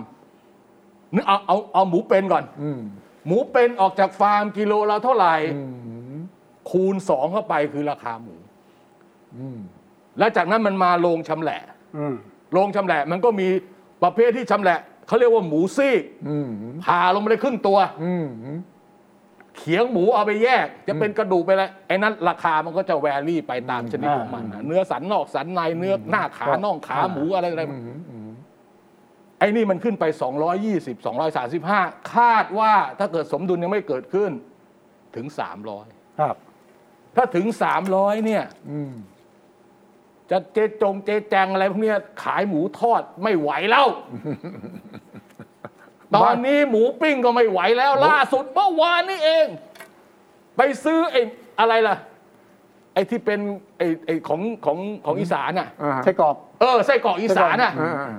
[1.15, 2.81] นึกเอาเอาเอาหมูเป็นก่อนอืม
[3.27, 5.63] หมูเป็นออกจากฟาร์มกิโลละเท่าไหร่อื
[6.15, 6.19] ม
[6.71, 8.37] คูณสองเข้าไปคือราคาหมู
[9.39, 9.59] อืม
[10.19, 11.61] แล้วจากนั้นมันมาโรงชำแหละ
[11.97, 12.15] อืม
[12.53, 13.49] โรงชำแหละมันก็มี
[14.03, 16.49] ประเภทที่ชำแหละเขาเรียกว่าหมูซีกอืม
[16.85, 18.27] ผ่าลงมาได้ครึ่งตัวอืม
[19.59, 28.31] เขียงหมูเอาไปแยก จะเป็นกระดูกไปแล้วไอ้นั้นราคามันก็จะ vary ไปตามชนิดของมันนะเนื้อสันนอกสันในเนื้อหน้าขาน่องขาหมูอะไรอะไรอืมอืม
[29.38, 30.05] ไอ้นี่มันขึ้นไป
[30.64, 31.05] 220
[31.47, 34.31] 235 คาดว่าถ้าเกิดสมดุลยังไม่เกิดขึ้น
[35.16, 35.27] ถึง
[35.73, 36.37] 300 ครับ
[37.16, 37.47] ถ้าถึง
[37.87, 38.94] 300 เนี่ยอืม
[40.31, 43.87] จะเจจงเจแจงอะไรพวกเนี้ยขายหมูทอดไม่ไหวแล้ว
[46.16, 49.47] ตอนนี้หมูปิ้งก็ไม่ไหวแล้ว ล่าสุดเมื่อวานนี่เอง
[50.57, 51.21] ไปซื้อไอ้
[51.61, 51.97] อะไรล่ะ
[52.94, 53.40] ไอ้ที่เป็น
[53.79, 58.12] ไอ้ไอ้ของของของอีสานอะอ่าใช่กรอกเออไส้กรอกอีสานอะอ่า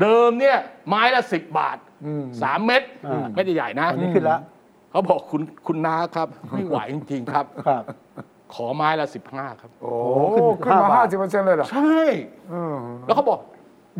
[0.00, 0.56] เดิมเนี่ย
[0.88, 4.40] ไม้ละสิบบาทอืมสามเม็ดอ่าเม็ดใหญ่ๆนะอันนี้ขึ้นแล้ว
[4.90, 7.82] เขาบอกคุณคุณนาครับ ไม่ไหวจริงๆครับครับ
[8.54, 11.98] ขอไม้ละสิบห้าครับ โอ้โอ้ขึ้นขึ้นมาห้าบาห้าทสิบเปอร์เซ็นต์เลยเหรอ ใช่
[12.52, 13.38] อืมแล้วเขาบอก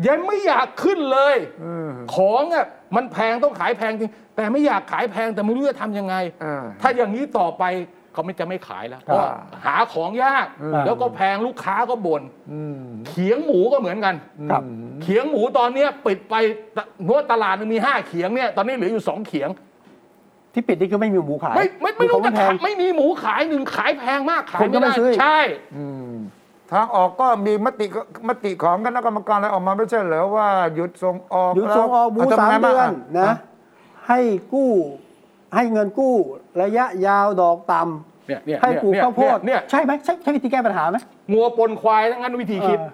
[0.07, 7.63] ยังไม่อยากขึ้นเลยอืมของอะมันแพงต้องขายแพงจริงแต่ไม่อยากขายแพงแต่ไม่รู้จะทำยังไงอ่าถ้าอย่างนี้ต่อไป
[8.13, 9.27] เขาไม่จะไม่ขายแล้วเพครับราะ
[9.65, 14.15] หาของยากอืมแล้วก็แพงลูกค้าก็บ่นอืมเขียงหมูก็เหมือนกัน
[14.51, 14.61] ครับ
[15.03, 16.35] เขียงหมูตอนเนี้ยปิดไป
[17.07, 19.49] งวดตลาดหนึงมีห้าเขียงเนี่ยตอนนี้เหลืออยู่สองเขียง
[20.53, 25.39] ที่ปิดนี่คือไม่มีหมูขาย ไม่ไม่ไม่ขอรู้งจะแพขางยไม่มีหมูขายหนึ่งขายแพงมากขายคนก็ไม่ไม่ได้ซื้อใช่
[25.77, 26.10] อืม
[26.73, 27.85] ทางออกก็มีมติ
[28.27, 33.33] มติของคณะกรรมการอะไรออกมาไม่ใช่เหรอว่าหยุดส่งออกหยุดส่งออกหมูแล้วสามทำไงเดือนบ้างนะอ่
[34.07, 34.19] ให้
[34.53, 34.71] กู้
[35.55, 36.15] ให้เงินกู้
[36.61, 37.81] ระยะยาวดอกต่
[38.27, 40.97] เนี่ยเนี่ยำให้ปลูกเนี่ยข้าวโพดเนี่ยใช่ไหมใช่ใช่วิธีแก้ปัญหาไหม
[41.31, 42.91] งัวปนควายทั้งนั้นวิธีคิดเออ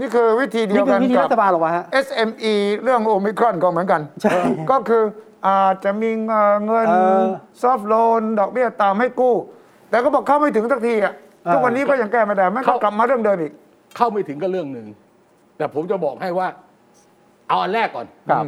[0.00, 4.32] นี่คือวิธีเดีนี่ยวคืกัอนวิธีกัรัฐบาลหรอวะฮะ SME เรื่องโอมิครอนก็เหมือนกันใช่
[4.70, 5.02] ก็คือ
[5.48, 7.24] อาจจะมีเอ่อเงินเออ
[7.62, 9.34] ซอฟโลนดอกเบี้ยตามให้กู้
[9.90, 13.52] แต่ก็บอกเข้าไม่ถึงสักทีอะเออ ทุกวันนี้ก็ยังแก้ไม่ได้มันก็เข้ากลับมาเรื่องเดิมอีก
[13.96, 14.86] เข้าไม่ถึงก็เรื่องหนึ่ง
[15.56, 16.48] แต่ผมจะบอกให้ว่า
[17.48, 18.44] เอาอันแรกก่อนครับ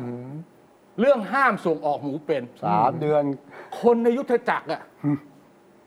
[1.00, 3.22] เรื่องห้ามส่งออกหมูเป็นสามเดือน
[3.80, 4.82] คนในยุทธจักรอะ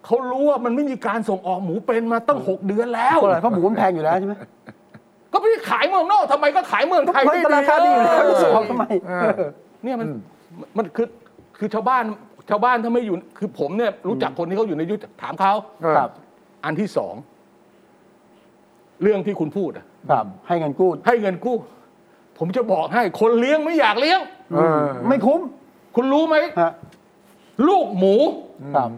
[0.06, 4.34] เขารู้ว่ามันไม่มีการส่งออกหมูเป็นมาตั้งหกเดือนแล้วเพราะอะไรเพราะหมูมันแพงอยู่แล้วใช่ไหม
[5.34, 9.50] ก็ไม่ได้ขายเมืองนอกทำไมก็ขายเมืองไทยมันได้ราคาดีอยู่แล้วเอจะส่งอออกทำไมเออเออ
[9.84, 10.08] เนี่ยมัน
[10.78, 11.08] มันคือ
[11.60, 12.04] คือชาวบ้าน
[12.50, 15.54] ชาวบ้านถ้าไม่อยู่ คือผมเนี่ยรู้จักคนที่เขาอยู่ในยุทธถามเขา
[15.98, 16.10] ครับ
[16.64, 17.14] อันที่สอง
[19.02, 21.58] เรื่องที่คุณพูดอะครับ ให้เงินกู้ให้เงินกู้
[22.38, 24.20] ผมจะบอกให้คนเลี้ยงไม่อยากเลี้ยง
[24.52, 25.42] เออไม่คุ้ม
[25.96, 26.72] คุณรู้ไหม ฮะ
[27.68, 28.16] ลูกหมู
[28.76, 28.90] ครับ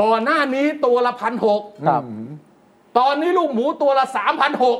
[0.00, 2.02] ก่อนหน้านี้ตัวละพันหกครับ
[2.98, 4.78] ตอนนี้ลูกหมูตัวละสามพันหก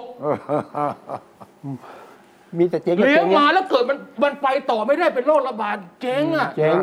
[2.59, 6.77] มีแต่เจ๊งกับเลี้ยงจ๊มาแล้วเกิดมันมันไปต่อไม่ได้เป็นโรคระบาดเจ๊งอะเจ๊ง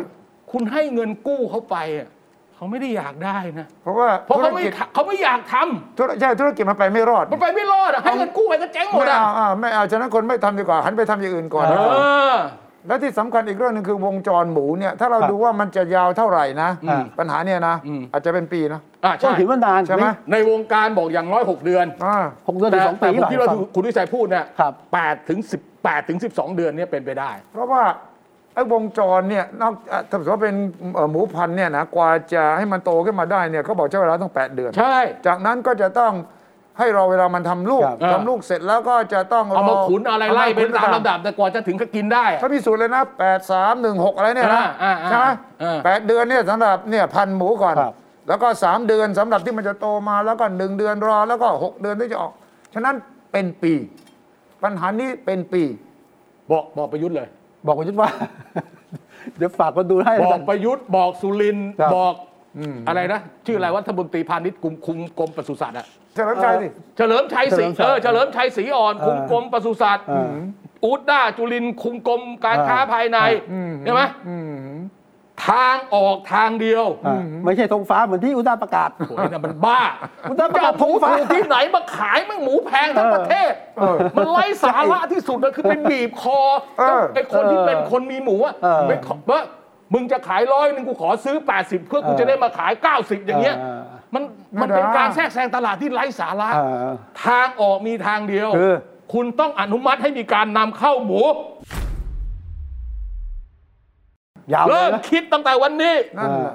[0.52, 2.08] คุณให้เงินกู้เขาไปอะ
[2.58, 11.74] เขาไม่ได้อยากได้นะ เพราะว่าเพราะธุรเขาไม่กิจทำเขาไม่อยากทำธุรใช่ธุรกิจมันไปไม่รอด มันไปไม่รอดอะให้เงินกู้ไปก็เจ๊งหมดไม่อะเอาอ่าไม่เอาฉะนั้นคนไม่ทำดีกว่าหันไปทำอย่างอื่นก่อนเอ
[12.32, 12.36] อ
[12.86, 22.18] แล้วที่สำคัญอีกเรื่องหนึงคือวงจรหมูเนี่ยถ้าเราครับดูว่ามันจะยาวเท่าไหร่นะอ่าปัญหาเนี่ยนะอืมอาจจะเป็นปีนะอะต้นใช่ถือว่านานใช่ไหมในวงการบอกอย่างน้อยหกเดือนอ่า
[22.48, 27.82] หกเดือนถึแต่งสองแต่ปีผมคิดว่าหรอคุณวิชัยพูดเนี่ยครับแปดถึงสิบแปดถึงสิบสองเดือนเนี่ยเป็นไปได้ เพราะว่า
[28.58, 30.54] ไอ้วงจรเนี่ยนอกอะถ้าสมมติว่าเป็น
[30.94, 36.12] เอ่อหมูพันธุ์เนี่ยนะกว่าจะให้มันโตขึ้นมาได้เนี่ยเขาบอกใช้เวลาต้อง 8 เดือน ใช่ จากนั้นก็จะต้อง
[36.78, 45.26] ให้เราเวลามันทำลูกครับทำลูกเสร็จแล้วก็จะต้องเอามาขุนอะไรไล่เป็นตามขุลำดับแต่กว่าจะถึงก็กินได้อะเขาพิสูจน์เลยนะ8 3 1 6 อะไรเนี่ยนะอ่าอ่าใช่ไหม
[45.62, 47.94] อ่าแปดเดือนเนี่ยสำหรับเนี่ยพันหมูก่อนครับ
[48.28, 52.32] แล้วก็ 3 เดือนสำหรับที่มันจะโตมาแล้วก็ 1 เดือนรอแล้วก็ 6 เดือนที่จะออก
[52.74, 52.94] ฉะนั้น
[53.32, 53.72] เป็นปี
[54.62, 55.62] ปัญหานี้เป็นปี
[56.50, 57.28] บอกบอกประยุทธ์เลย
[57.66, 58.10] บอกประยุทธ์ว่า
[59.36, 62.14] เดี๋ยวฝากคนดูให้บแล้วอกักนประยุทธ์บอกสุรินทร์ครับ บอก
[62.88, 70.32] อะไรนะ ชื่ออะไรวัฒนบนตรีพาณิชย์คุมคุมกรมปศุสัตว์อะเฉลิมชัยสิ เฉลิมชัยศรีเฉลิมชัยเออเฉลิมชัยศรีอ่อนคุมกรมปศุสัตว์เออ
[70.84, 73.18] อูดด้าจุลินทร์คุมกรมการค้าอ่าภายใน
[73.52, 74.50] อืมใช่ไหมอืม
[75.46, 79.80] ททางออกทางเดียวอ่าไม่ใช่ธงฟ้าเหมือนที่อุตสาหประกาศโอ้ยนั่นมันบ้า
[80.28, 86.38] คุณต้องประกาศจะเอหมูธงฟ้าถูกที่ไหนมาขายแม่งหมูแพงทั้งประเทศเออมันไร้สาระที่สุดเลยคือไปบีบคอ
[86.78, 89.40] เออไอ้คนที่เป็นคนมีหมูอะเออไปขอว่า
[89.94, 93.80] มึงจะขายร้อยหนึ่งกูขอซื้อ 80 เพื่อกูเออจะได้มาขาย 90 อย่างเงี้ยเออ
[94.14, 94.22] มัน
[94.56, 96.60] ไม่มันเป็นได้การแทรกแซงตลาดที่ไร้สาระเอ
[96.92, 98.74] อทางออกมีทางเดียวคือ
[99.14, 101.20] คุณต้องอนุมัติให้มีการนำเข้าหมู
[104.52, 106.54] ยาวเลเริ่ยมนะคิดตั้งแต่วันนี้ นั่นแหละ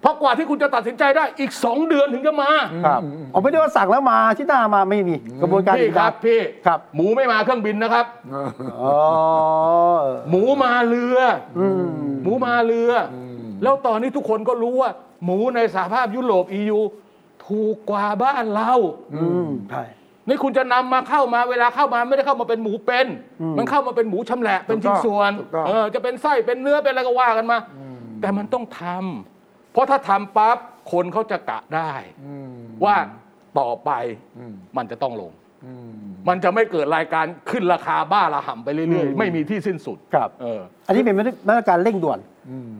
[0.00, 2.50] เพราะกว่าที่คุณจะตัดสินใจได้อีก 2 เดือนถึงจะมา
[2.86, 3.00] ครับ
[3.34, 8.06] ผมไม่ได้ว่าสั่งแล้วมาที่หน้ามาไม่มีกระบวนการพี่อีกคนะรับพี่ครับหมูไม่มาเครื่องบินนะครับ
[8.80, 8.96] อ๋อ
[10.30, 11.18] หมูมาเรือ
[11.58, 11.86] อืม
[12.22, 12.90] หมูมาเรือ
[13.62, 14.90] แล้วตอนนี้ทุกคนก็รู้ว่า
[15.24, 16.78] หมูในสหภาพยุโรป EU
[17.46, 18.72] ถูกกว่าบ้านเรา
[19.14, 19.84] อืมใช่
[20.28, 23.06] นี่คุณจะนำมาเข้ามาเวลาเข้ามาไม่ได้เข้ามาเป็นหมูเป็น
[23.40, 27.58] อืมมันเข้ามาเป็นหมูชำแหละเป็นชิ้นส่วนถูกต้องเออจะเป็นไส้เป็นเนื้อเป็นอะไรก็ว่ากันมา
[28.20, 30.58] แต่มันต้องทำเพราะถ้าทำปั๊บ
[30.92, 31.92] คนเขาจะกะได้
[32.24, 32.52] อืม
[32.84, 32.96] ว่า
[33.58, 33.90] ต่อไป
[34.38, 35.32] อืมมันจะต้องลง
[35.66, 35.90] อืม
[36.28, 41.16] มันจะไม่เกิดรายการขึ้นราคาบ้าระห่ำไปเรื่อยๆ ไม่มีที่สิ้นสุดครับเอออันนี้เป็น
[41.48, 42.18] มาตรการเร่งด่วน
[42.50, 42.72] อืม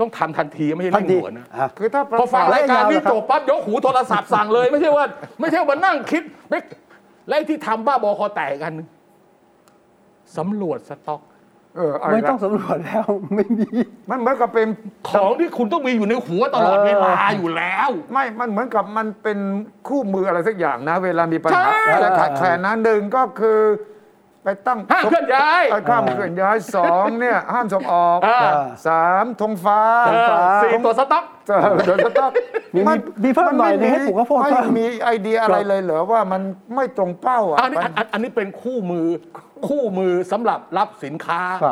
[0.00, 5.04] ต้องทำทันทีไม่ใช่ทันเร่งทีด่วนนะ อะ คือถ้าพอฟังรายการนี้แล้วยาวนะครับจบปั๊บยกหูโทรศัพท์สั่งเลย ไม่ใช่ว่า
[5.40, 6.58] ไม่ใช่ว่านั่งคิดไม่
[7.28, 8.88] และไอ้ที่ทำบ้าบอคอแตกกันหนึ่ง
[10.36, 11.20] สำรวจสต็อก
[11.76, 13.68] เออเอาไม่อีกต้องแล้วสำรวจแล้วไม่มี
[14.10, 14.68] มันเหมือนกับเป็น
[15.10, 19.38] ของที่คุณต้องมีอยู่ในหัวตลอดเออเวลาอยู่แล้ว ไม่มันเหมือนกับมันเป็น
[19.88, 23.60] คู่มืออะไรสักอย่างนะ เวลามีปัญหาใช่ อะไรขาดแคลนนะหนึ่งก็คือ
[24.46, 28.40] ไปตั้งห้ามเคลื่อนย้ายเอ่อข้ามเคลื่อนย้ายสองเนี่ยห้ามส่งออกอ่า
[28.86, 32.30] สามธงฟ้าเออฟ้าสี่ตัวสต็อกเออเดี๋ยวจะต้อง
[32.74, 36.42] มีมีมีเพิ่มหน่อยหนึ่งให้ปลูกข้าวโพดไม่เพิ่มมีไอเดียอะไรเลยเหรอว่ามัน
[36.74, 39.06] ไม่ตรงเป้าอะอันนี้อันอันอันนี้เป็นคู่มือ
[39.68, 41.66] คู่มือสำหรับรับสินค้าค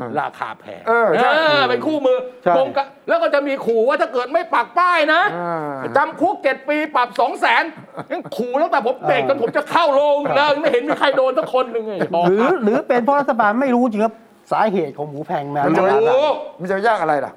[0.00, 7.64] รับราคาแพงเออใช่เออเป็นคู่มือใช่กรมกะแล้วก็จะมีขู่ว่าถ้าเกิดไม่ปักป้ายนะอ่าจำคุกเจ็ดปีปรับสองแสน
[8.12, 11.94] ยังขู่ตั้งแต่ผมเด็กจนผมจะเข้าโรงอยู่แล้วยังไม่เห็นมีใครโดนสักคนหนึ่งไง
[12.28, 14.14] หรือหรือเป็นเพราะรัฐบาลไม่รู้จริงครับ
[14.52, 17.32] สาเหตุของหมูแพงมารู้ขนาดนั้นมันจะยากอะไรล่ะ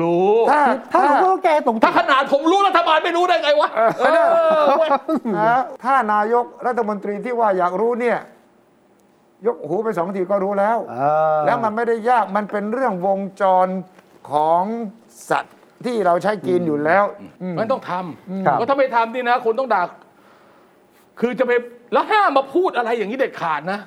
[0.00, 0.60] รู้ ถ้า
[0.92, 4.90] ถ้าเราก็แก้ตรงถ้าขนาดผมรู้รัฐบาลไม่รู้ได้ไงวะเออเออเว้ย
[5.38, 8.18] นะถ้านายกรัฐมนตรีที่ว่าอยากรู้เนี่ย
[9.46, 13.68] ยกหูไปสองทีก็รู้แล้วอ่าแล้วมันไม่ได้ยากมันเป็นเรื่องวงจร
[14.30, 14.64] ของ
[15.30, 17.04] สัตว์ที่เราใช้กินอยู่แล้ว
[17.42, 17.92] อืมมันต้องท
[18.46, 19.82] ครับำเพราะถ้าไม่ทำนี่นะ คนต้องด่า
[21.20, 21.52] คือจะไป
[21.92, 23.80] แล้วห้ามมาพูดอะไรอย่างนี้เด็ดขาดนะ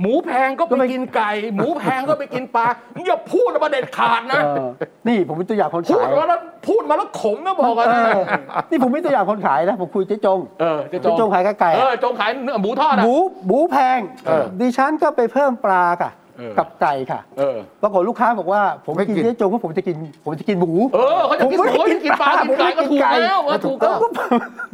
[0.00, 2.66] หมูแพงก็ไปกินไก่ หมูแพงก็ไปกินปลา
[3.06, 4.68] อย่าพูดมาเด็ดขาดนะเออ
[5.08, 8.14] นี่ผมเป็นตัวอย่างคนพูขาดยมาแล้วพูดมาแล้วขมนะบอกกันเอนะ
[8.56, 16.23] อนี่ผมเป็นตัวอย่างคนขายนะผมคุยเจ๊จงเออเจะเจ๊จงขายไก่เออจงขายเนื้อหมูทอดหอะมูหมูแพงเออดิฉันก็ไปเพิ่มปลาค่ะเออ
[16.58, 24.00] กับไก่ค่ะเออปรากฏลูกค้าบอกว่าผมไม่กินกินเจ๊จงเพราะผมจะกินผมจะกินหมูเออเขาจะกินหมูเขาจะกินปลากินไก่ก็ถูกแล้วก็ถูกก็แล้ว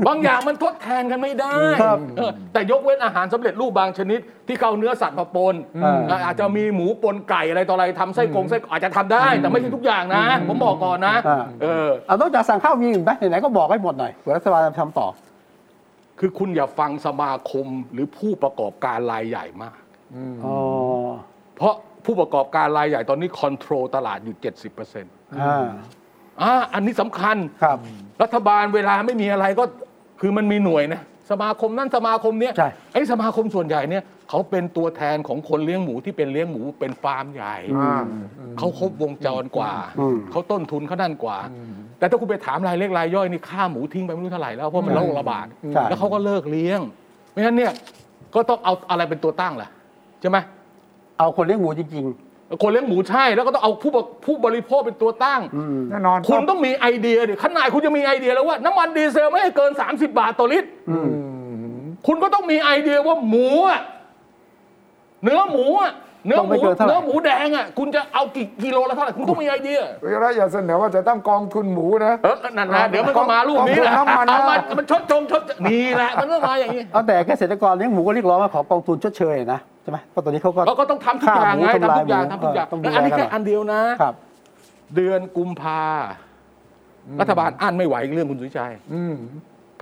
[0.07, 15.09] บางอย่างมันทดแทนกันไม่ได้ครับเออแต่ยกเว้นอาหารสำเร็จรูปบางชนิด ที่เขาเอาเนื้อสัตว์มาปนอืมอะอาจจะมีหมูปนไก่อะไรต่ออะไรทำไส้กรงไส้อาจจะทำได้ แต่ไม่ใช่ทุกอย่างนะ ผมบอกก่อนนะอ่าเออเอานอกจากสั่งข้าวมีอื่นไหมไหนๆก็บอกให้หมดหน่อยเผื่อรัฐบาลจะทำต่อ
[16.21, 19.77] คือคุณอย่าฟังสมาคมหรือผู้ประกอบการรายใหญ่มาก
[20.45, 20.57] อ๋อ
[21.61, 24.37] เพราะผู้ประกอบการรายใหญ่ตอนนี้คอนโทรลตลาดอยู่
[24.83, 25.67] 70%อ่า
[26.43, 27.79] อ่าอันนี้สำคัญ ครับ
[28.23, 29.65] รัฐบาลเวลาไม่มีอะไรก็
[30.21, 38.03] คือมันมีหน่วยนะสมาคมนั่นสมาคมเนี้ยใช่ ไอ้สมาคมส่วนใหญ่เนี่ยเขาเป็นตัวแทนของคนเลี้ยงหมูที่เป็นเลี้ยงหมูเป็นฟาร์มใหญ่อ่า
[38.59, 41.39] เขาครบวงจรกว่าอืมเขาต้นทุนเขานั่นกว่า
[41.99, 46.81] แต่ถ้าคุณไปถามรายเล็กรายย่อยนี่ค่าหมูทิ้งไปไม่รู้เท่าไหร่แล้วเพราะมันโรคระบาด ใช่ แล้วเขาก็เลิกเลี้ยง
[47.33, 47.73] ไม่งั้นเนี่ย
[48.35, 49.69] ก็ต้องเอาอะไรเป็นตัวตั้งล่ะ
[50.21, 50.39] ใช่ไหม
[51.21, 52.07] เอาคนเลี้ยงหมูจริง
[52.63, 63.81] คนเลี้ยงหมูใช่แล้วก็ต้องเอาผู้บริผู้บริโภคเป็นตัวตั้งๆอืมแน่นอนคุณต้องมีไอเดียดิขนาดคุณจะมีไอเดียแล้วว่า น้ำมันดีเซลไม่ให้เกิน 30 บาทต่อลิตร อืม คุณก็ต้องมีไอเดียว่าหมูอะ
[65.23, 65.93] เนื้อหมูอะ
[66.27, 84.15] เนื้อต้องหไม่มูเกินเท่าไหร่ เนื้อหมูแดงอะคุณจะเอากี่กิโลละเท่าไหร่คุณต้องมีไอเดียเวลาอย่าเสนอว่าจะตั้งกองทุนหมูนะ เออนั่นนะเดี๋ยวมันก็มาลูกนี้แหละกองทุนน้ำมันนะ เอามามันชดจงชดนี่แหละมันต้องมาอย่างนี้เอาแต่เกษตรกรเลี้ยงหมูก็เรียกร้องว่าขอกองทุนชดเชยนะใช่ไหมเพราะตอนนี้เขาก็ เราก็ต้องทำทุกอย่างไงฆ่าหมูทำทุกอย่างทำลายหมูทำทุกอย่างเออต้องดูแล้วอันนี้แลกันแค่อันเดียวนะ ครับ
[84.97, 85.83] เดือนกุมภา
[87.21, 89.15] รัฐบาลอั้นไม่ไหวเรื่องคุณสุวิชัย อืม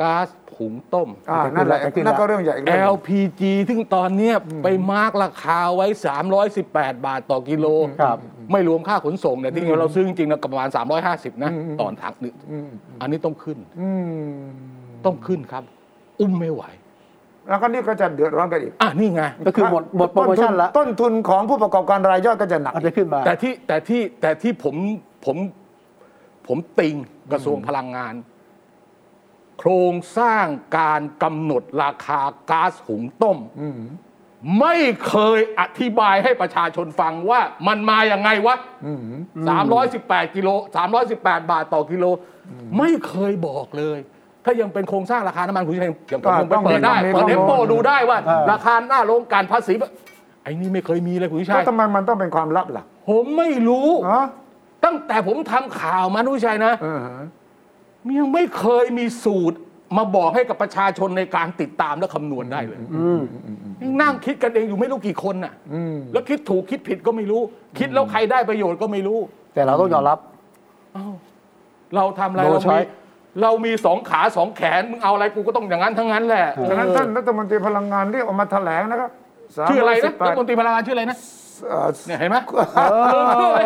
[0.00, 5.86] ก๊าซหุงต้มอ่านั่นแหละจะขึ้นแล้วนั่นก็เรื่องใหญ่อีกเรื่องหนึ่ง LPG ซึ่งตอนเนี้ยไปมาร์กราคาไว้
[6.46, 7.66] 318 บาทต่อกิโล
[8.02, 8.18] ครับ
[8.52, 10.68] ไม่รวมค่าขนส่งเนี่ยที่เราซื้อจริงๆแล้วประมาณ
[11.06, 13.88] 350 นะอืมต่อถังหนึ่งอืมอันนี้ต้องขึ้นอื
[14.32, 14.38] ม
[15.06, 15.62] ต้องขึ้นครับ
[16.20, 16.62] อุ้มไม่ไหว
[17.48, 24.74] แล้วก็นี่ก็จะเดือดร้อนกันอีก อะนี่ไง ก็คือหมดหมดโปรโมชั่นละต้นทุนของผู้ประกอบการรายย่อยก็จะหนักอาจจะขึ้นมา แต่ที่แต่ที่แต่ที่ผม
[25.26, 25.36] ผม
[26.46, 26.94] ผมติง
[27.32, 28.14] กระทรวงพลังงาน
[29.58, 30.44] โครงสร้าง
[30.78, 33.38] การกำหนดราคาก๊าซหุงต้ม
[34.60, 38.56] ไม่เคยอธิบายให้ประชาชนฟังว่ามันมาอย่างไงวะ
[39.64, 40.48] 318กิโล
[41.04, 42.04] 318 บาทต่อกิโล
[42.78, 43.98] ไม่เคยบอกเลย
[44.44, 49.74] ถ้ายังเป็นโครงสร้างราคาน้ำมันคุณชัยอย่างผมก็ยังไปต้องเปิดได้มีเปิดข้อมูลเอฟโปดูได้ว่าอ่า ราคาหน้าโรงการภาษี
[50.42, 54.26] ไอ้นี่ไม่เคยมีเลยคุณชัแล้วยทำไมมันต้องเป็นความลับล่ะ ผมไม่รู้ฮะ
[54.84, 57.24] ตั้งแต่ผมทำข่าวมานุชัยนะเออฮะ
[58.18, 59.58] ยังไม่เคยมีสูตร
[59.96, 63.20] มาบอกให้กับประชาชนในการติดตามและคำนวณได้เลยอืม
[63.82, 67.42] ยังนั่งคิดกันเองอยู่ไม่รู้กี่คนน่ะอืมแล้วคิดถูกคิดผิดก็ไม่รู้
[67.78, 69.18] คิดแล้วใครได้ประโยชน์ก็ไม่รู้
[69.54, 70.18] แต่เราต้องยอมรับ
[70.96, 71.12] อ้าว
[71.94, 72.84] เราทำอะไรโดเรายใช้มี
[73.42, 79.10] เรามีสองขาสองแขนมึงเอาอะไรกูก็ต้องอย่างนั้นทั้งนั้นแหละฉะนั้นเออท่านรัฐมนตรีพลังงานเรียกออกมาแถลงนะครับ
[79.68, 81.18] ชื่ออะไรนะรัฐมน318ตรีพลังงานชื่ออะไรนะ
[81.68, 82.36] เอ่อเนี่ยเห็นไหม
[82.76, 82.80] เอ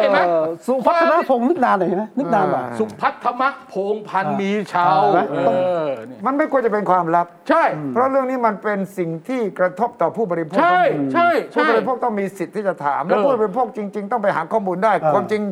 [0.01, 0.33] เห็นไหมอ
[0.67, 5.51] สุพัฒนพงศ์นึกนานเลยนะนึกนานว่ะสุพัฒมะโพงพันธ์มีชาวอ่าเอ
[5.85, 10.81] อเนี่ยมันไม่ควรจะเป็นความลับ ใช่ เพราะเรื่องนี้มันเป็นสิ่งที่กระทบต่อผู้บริโภคใช่
[11.13, 15.43] ใช่ผู้ใช่บริโภคต้องมีสิทธิ์ที่จะถาม และเออ ผู้บริโภคจริง ๆ ต้องไปหาข้อมูลได้ เออ ความจริง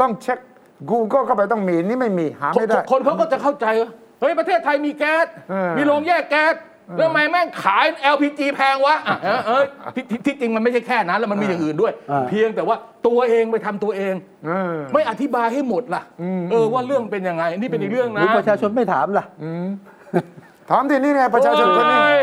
[0.00, 0.38] ต้องเช็ค
[0.90, 6.54] Google เข้าไปต้องมีนี่ไม่มีหาคนไม่ได้ คนเขาก็จะเข้าใจว่าเฮ้ยประเทศไทยมีแก๊ส เออ มีโรงแยกแก๊ส
[6.96, 9.62] แล้วทำไมแม่งขาย LPG แพงวะอะเออเออ
[9.94, 14.14] ที่ที่ที่จริงมันไม่ใช่แค่นั้นแล้วมันมีอย่างอื่นด้วย อ่า เพียงแต่ว่าตัวเองไปทำตัวเอง
[14.46, 19.24] เออ ไม่อธิบายให้หมดล่ะอืมเออว่าเรื่องเป็นยังไงนี่เป็นอีกเรื่องหนะรือประชาชนไม่ถามล่ะ
[20.70, 22.18] ถามทีนี้ไงประชาชนคนนี้ โอ้ย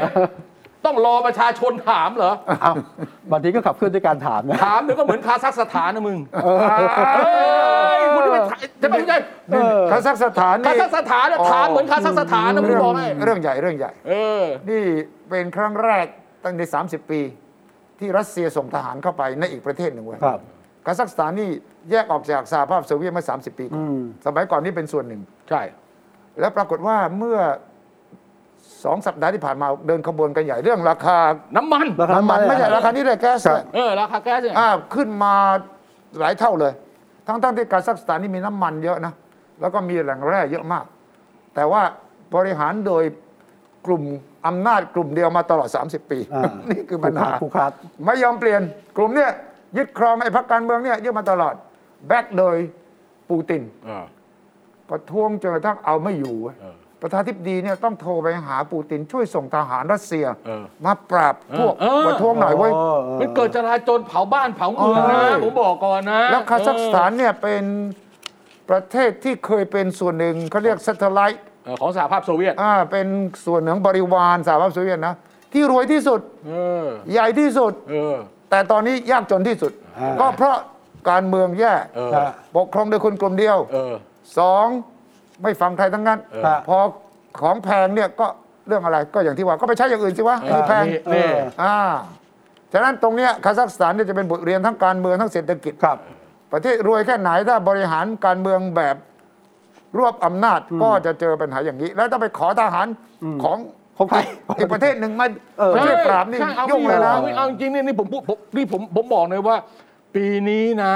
[0.85, 2.73] ต้องรอประชาชนถามเหรอเอา
[3.31, 6.53] บางทีก็ขับเคลื่อนด้วยการถามนะ ถามเดี๋ยวก็เหมือนคาซัคสถานนะมึงเอ้
[7.99, 9.17] ยคุณจะไปถ่ายจะไม่ใช่
[9.51, 14.83] เออคาซัคสถานคานี่ซัคสถานเนี่ยถามเหมือนคาซัคสถานนะมึงเรื่องบอกให้เรื่องใหญ่เรื่องใหญ่ เออ นี่
[15.29, 16.05] เป็นครั้งแรก
[16.43, 17.21] ตั้งใน 30 ปี
[17.99, 20.39] ที่รัสเซียส่งทหารเข้าไปในอีกประเทศหนึ่งเว้ยครับ
[20.85, 21.49] คาซัคสถานนี่
[21.91, 25.61] แยกออกจากสหภาพโซเวียตเมื่อ 30 ปีก่อนอืม สมัยก่อนนี่เป็นส่วนหนึ่ง ใช่
[26.39, 27.37] แล้วปรากฏว่าเมื่อ
[28.83, 31.17] สองสัปดาห์ที่ผ่านมาเดินขบวนกันใหญ่เรื่องราคา
[31.57, 35.33] น้ำมันราคาน้ำมันไม่ใช่ราคานี้เลยแก๊สเนี่ยเออราคาแก๊สเนี่ยอ่าขึ้นมา
[36.19, 36.73] หลายเท่าเลย
[37.27, 39.13] ทั้งๆที่คาซัคสถานนี่มีน้ำมันเยอะนะ
[39.61, 40.85] แล้วก็มีแหล่งแร่เยอะมาก
[41.55, 41.81] แต่ว่า
[42.35, 43.03] บริหารโดย
[43.85, 44.03] กลุ่ม
[44.47, 47.71] อำนาจกลุ่มเดียวมาตลอด 30 ปีอ่านี่คือปัญหาผูกขาด
[48.05, 48.61] ไม่ยอมเปลี่ยน
[48.97, 49.31] กลุ่มเนี้ย
[49.77, 51.53] ยึดครองไอ้พรรคการเมืองเนี่ยยึดมาตลอด
[52.07, 52.55] back โดย
[53.29, 54.05] ปูตินเออ
[54.89, 56.75] ประท้วงจนกระทั่งเอาไม่อยู่เว้ยเออ
[57.07, 62.71] ประธานาธิบดีเนี่ยต้องโทรไปหาปูตินช่วยส่งทหารรัสเซีย เออมาปราบพวกเออ ประท้วงหน่อยเว้ย
[63.19, 67.63] มันเกิดจลาจลเผาบ้านเผาเมืองนะเออ ผมบอกก่อนนะแล้วคาซัคสถานเนี่ยเป็น
[68.69, 73.07] ประเทศที่เคยเป็นส่วนหนึ่งเขาเรียก s ซ t ไลท์เออของสหภาพโซเวียตอ่าเป็น
[73.45, 75.15] ส่วนหนึ่งของบริวารสหภาพโซเวียตนะ
[75.53, 78.15] ที่รวยที่สุดเออใหญ่ที่สุด เออ
[78.49, 80.57] แต่ตอนนี้ยากจนที่สุดอ่าก็เพราะ
[81.09, 83.93] การเมืองแย่เออฮะปกครองโดยคนกลุ่มเดียวเออ
[84.39, 84.67] สอง
[85.43, 86.77] ไม่ฟังใครทั้งนั้น เออฮะพอ
[87.41, 88.27] ของแพงเนี่ยก็
[88.67, 91.27] เรื่องอะไรก็อย่างที่ว่าก็ไปใช้อย่างอื่นสิวะเออันนี้อแพง นี่นี่
[91.63, 91.77] อ่า
[92.73, 95.97] ฉะนั้นตรงเนี้ยคาซัคสถานเนี่ยจะเป็นบทเรียนทั้งการเมืองทั้งเศรษฐกิจ ครับ
[96.53, 98.95] ประเทศรวยแค่ไหนถ้าบริหารการเมืองแบบ
[99.97, 102.87] รวบอำนาจก็จะเจอปัญหาอย่างนี้ แล้วถ้าไปขอทหาร
[103.43, 103.57] ของ
[103.97, 104.19] ของใคร
[104.57, 105.25] อีกประเทศหนึ่งมา
[105.59, 109.57] เออช่วยปราบนี่ใช่เอายุ่งเลยนะอาไม่เอาจริงๆนี่นี่ผมพูดผมนี่ผมผมบอกเลยว่า
[110.15, 110.95] ปีนี้นะ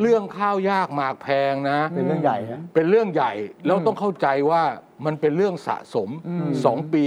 [0.00, 3.32] เรื่องข้าวยากหมากแพงนะ เป็นเรื่องใหญ่นะเป็นเรื่องใหญ่
[3.66, 4.62] แล้วต้องเข้าใจว่า
[5.06, 6.08] มันเป็นเรื่องสะสม
[6.64, 7.04] สองปี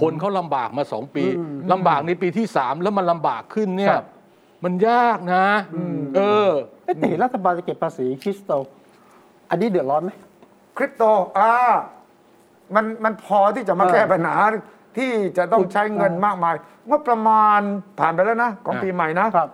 [0.00, 1.24] คนเขาลำบากมาสองปี
[1.72, 4.06] ลำบากในปีที่สามแล้วมันลำบากขึ้นเนี่คย รับ
[4.64, 5.46] มันยากนะ
[6.16, 6.50] เออ
[6.84, 8.62] เอ๊ะแต่เห็นรัฐบาลจะเก็บภาษีคริสโตล
[9.50, 10.10] อันนี้เดือดร้อนไหม
[10.76, 11.02] คริปโต
[11.38, 11.52] อ่า
[12.74, 14.36] มันมันพอที่จะมาเออแก้ปัญหา
[14.96, 16.54] ที่จะต้องใช้เงินมากมาย
[16.88, 17.60] งบประมาณ
[18.00, 19.48] ผ่านไปแล้วนะ ของอ่าปีใหม่นะครับ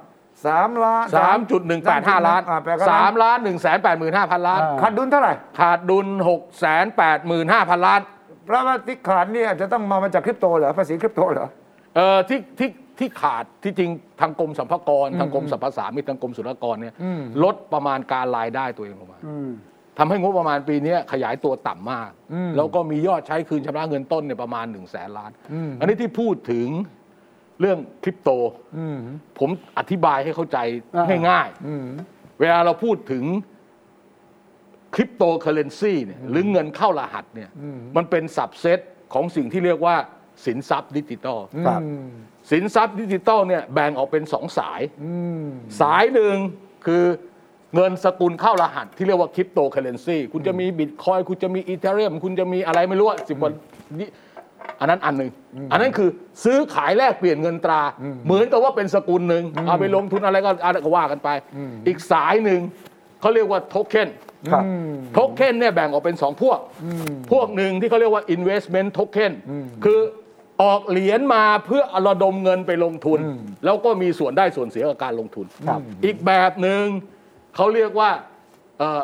[0.46, 8.00] สามล้านสามจุดหนึ่งแปดห้าล้านอ่แปลว่าสามล้านหนึ่งแสนแปดหมื่นห้าพันล้านอ่าขาดดุลเท่าไหร่ ขาดดุลหกแสนแปดหมื่นห้าพันล้าน
[8.46, 11.48] เพราะว่าที่ขาดเนี่ยจะต้องมามาจากคริปโตเหรอภาษีคริปโตเหรอ
[11.96, 13.90] เออที่ที่ที่ขาดที่จริง
[14.20, 19.50] ทางกรมสรรพากรทางกรมสรรพสามิตทางกรมศุลกากรเนี่ยอืมลดประมาณการรายได้ตัวเองลงมาอืม
[19.98, 26.68] ทำให้งบประมาณปีนี้ขยายตัวต่ำมากอืมแล้วก็มียอดใช้คืนชำระเงินต้นเนี่ยประมาณ1นึ่งแสนล้านอืมอันนี้ที่พูดถึง
[27.62, 28.30] เรื่องคริปโต
[28.78, 28.98] อืม
[29.38, 30.58] ผมอธิบายให้เข้าใจ
[30.96, 33.24] อ่าง่ายอืมๆเวลาเราพูดถึง
[34.94, 38.80] คริปโตเคอเรนซีเนี่ยหรือเงินเข้ารหัสเนี่ยอืมมันเป็น subset
[39.12, 39.96] ของสิ่งที่เรียกว่า
[40.44, 42.08] สินทรัพย์ดิจิตอลครับอืม
[42.50, 45.46] สินทรัพย์ดิจิตอลเนี่ยแบ่งออกเป็นสองสายอืม
[45.80, 46.36] สายหนึ่ง
[46.86, 47.04] คือ
[47.74, 53.52] เงินสกุลเข้ารหัสที่เรียกว่าคริปโตเคอเรนซีคุณจะมีบิตคอยคุณจะมี Ethereum คุณจะมีอะไรไม่รู้สิบวัน
[54.00, 54.08] นี้
[54.80, 55.30] อันนั้นอันหนึ่ง
[55.72, 56.08] อันนั้นคือ
[56.44, 57.80] ซื้อขายแลกเปลี่ยนเงินตรา
[58.26, 61.28] เหมือนกับว่าเป็นสกุลหนึ่งเอาไปลงทุนอะไรก็อะไรก็ว่ากันไป
[61.86, 62.60] อีกสายหนึ่ง
[63.20, 64.08] เขาเรียกว่าโทเค็น
[64.52, 64.64] ครับ
[65.12, 66.58] โทเค็นเนี่ยแบ่งออกเป็นสองพวก
[67.30, 69.32] พวกหนึ่งที่เขาเรียกว่า investment token
[69.84, 70.00] คือ
[70.62, 73.18] ออกเหรียญมาเพื่อระดมเงินไปลงทุน
[73.64, 76.84] แล้วก็มีส่วนได้ส่วนเสียกับการลงทุนครับอีกแบบหนึ่ง
[77.56, 78.10] เขาเรียกว่า
[78.78, 79.02] เอ่อ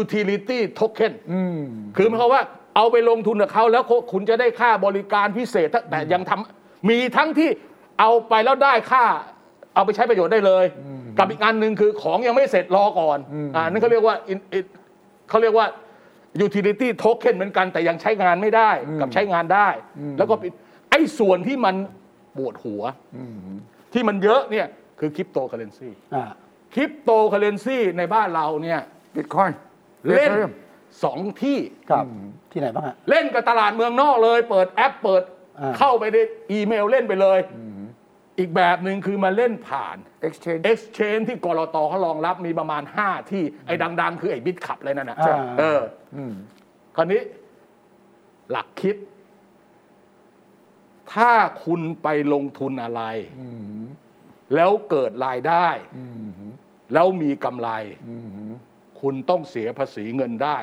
[0.00, 1.58] utility token อืม
[1.96, 2.42] คือหมายความว่า
[2.76, 7.50] เอาไปลงทุนกับเขาแล้วคุณจะได้ค่าบริการพิเศษแต่ยังทำมีทั้งที่
[8.00, 9.04] เอาไปแล้วได้ค่า
[9.74, 10.64] เอาไปใช้ประโยชน์ได้เลย
[11.18, 13.18] กับอีกอันหนึ่งคือของยังไม่เสร็จรอก่อน
[13.56, 14.72] อ่านั่นเขาเรียกว่า in- it-
[15.28, 15.66] เขาเรียกว่า
[16.46, 18.70] utility token เหมือนกันแต่ยังใช้งานไม่ได้
[19.00, 19.68] กับใช้งานได้
[20.18, 20.52] แล้วก็เป็น
[20.90, 21.74] ไอ้ส่วนที่มัน
[22.36, 22.82] ปวดหัว
[23.92, 24.66] ที่มันเยอะเนี่ย
[25.00, 26.24] คือคริปโตเคอเรนซีอ่า
[26.74, 28.80] คริปโตเคอเรนซีในบ้านเราเนี่ย
[29.14, 29.50] บิตคอย
[30.06, 30.30] เล่น
[31.02, 31.58] สองที่
[31.90, 32.04] ครับ
[32.52, 35.22] ที่ไหนบ้างฮะ เล่นกับตลาดเมืองนอกเลย เปิดแอปเปิด
[35.60, 36.16] อ่า เข้าไปใน
[36.52, 37.38] อีเมลเล่นไปเลย
[38.38, 45.80] อีกแบบหนึ่งคือมาเล่นผ่าน exchange Exchange ที่ก.ล.ต.เขารองรับมีประมาณ 5 ที่ไอ้ดัง ๆ คือไอ้ Bitkub เลยนั่นนะอ่า เออ
[46.16, 46.32] อืม
[46.96, 47.22] คราวนี้
[48.50, 48.96] หลักคิด
[51.14, 51.32] ถ้า
[51.64, 53.02] คุณไปลงทุนอะไร
[53.40, 53.48] อื
[53.80, 53.82] ม
[54.54, 56.28] แล้วเกิดรายได้อืม
[56.92, 57.68] แล้วมีกำไร
[58.08, 58.16] อื
[58.46, 58.50] ม
[59.00, 60.58] คุณต้องเสียภาษีเงินได้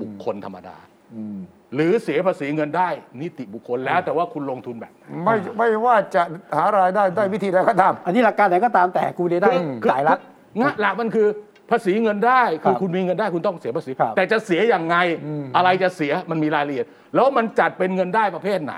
[0.00, 0.76] บุคคลธรรมดา
[1.14, 1.38] อืม
[1.74, 2.88] หรือเสียภาษีเงินได้
[3.20, 6.22] นิติบุคคลแล้วแต่ว่าคุณลงทุนแบบไหนไม่ไม่ว่าจะ
[6.56, 10.18] หารายได้ได้วิธีใดก็ตาม อันนี้หลักการไหนก็ตามแต่กูได้ได้คือจ่ายรัฐ
[10.60, 11.28] งะหลักมันคือ
[11.70, 18.74] ภาษีเงินได้คือครับคุณมีเงินได้คุณต้องเสียภาษีครับแต่จะเสียอย่างไงอืมอะไรจะเสียมันมีรายละเอียด แล้วมันจัดเป็นเงินได้ประเภทไหน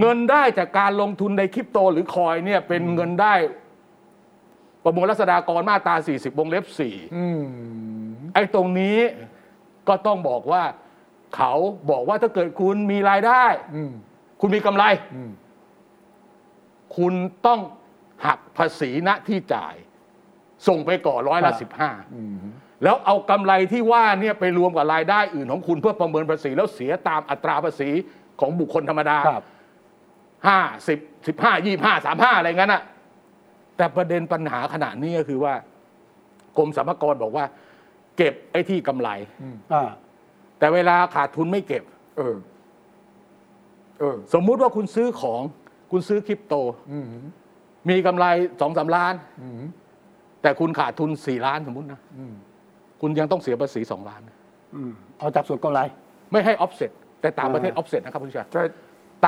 [0.00, 3.34] เงินได้จากการลงทุนในคริปโตหรือคอยเนี่ยเป็นเงินได้
[4.84, 6.64] ประมวลรัษฎากรมาตรา 40 วงเล็บ
[7.16, 7.40] อืม
[8.30, 8.98] 4ไอ้ตรงนี้
[9.88, 10.62] ก็ต้องบอกว่า
[11.36, 11.52] เขา
[11.90, 13.92] บอกว่าถ้าเกิดคุณมีรายได้ อืม
[14.40, 15.32] คุณมีกำไร อืม
[16.96, 17.14] คุณ
[17.46, 17.60] ต้อง
[18.26, 19.74] หักภาษีณที่จ่าย
[20.68, 22.36] ส่งไปก่อนร้อยละครับสิบห้า อืม
[22.82, 27.90] แล้วเอากำไรที่ว่าเนี่ยไปรวมกับรายได้อื่นของคุณเพื่อประเมินภาษีแล้วเสียตามอัตราภาษี
[28.40, 29.44] ของบุคคลธรรมดาครับ
[30.48, 32.82] ห้าสิบสิบห้ายี่ห้าสามห้าอะไรงั้นอะ
[33.76, 35.54] แต่ประเด็นปัญหาขณะนี้ก็คือว่า
[36.58, 37.44] กรมสรรพากรบอกว่า
[38.16, 39.08] เก็บไอ้ที่กำไร
[39.72, 39.88] อ่า
[40.58, 41.82] แต่เวลาขาดทุนไม่เก็บ
[42.16, 42.36] เออ
[43.98, 45.42] เออ สมมุติว่าคุณซื้อของ
[45.90, 46.54] คุณซื้อคริปโต
[46.92, 47.06] อืม
[47.88, 48.26] มีกำไร
[48.60, 49.62] สองสามล้าน อืม
[50.42, 52.34] แต่คุณขาดทุนสี่ล้านสมมตินะ อืม
[53.00, 54.22] คุณยังต้องเสียภาษีสองล้าน
[54.76, 55.80] อืมเอาจากส่วนกำไร
[56.32, 56.90] ไม่ให้ออฟเซ็ต
[57.20, 58.64] แต่ต่างประเทศอ่าอฟเซ็ตนะครับคุณชัยใช่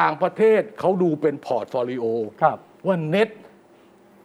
[0.00, 2.04] ต่างประเทศเขาดูเป็น portfolio
[2.42, 3.28] ครับ ว่าเน็ต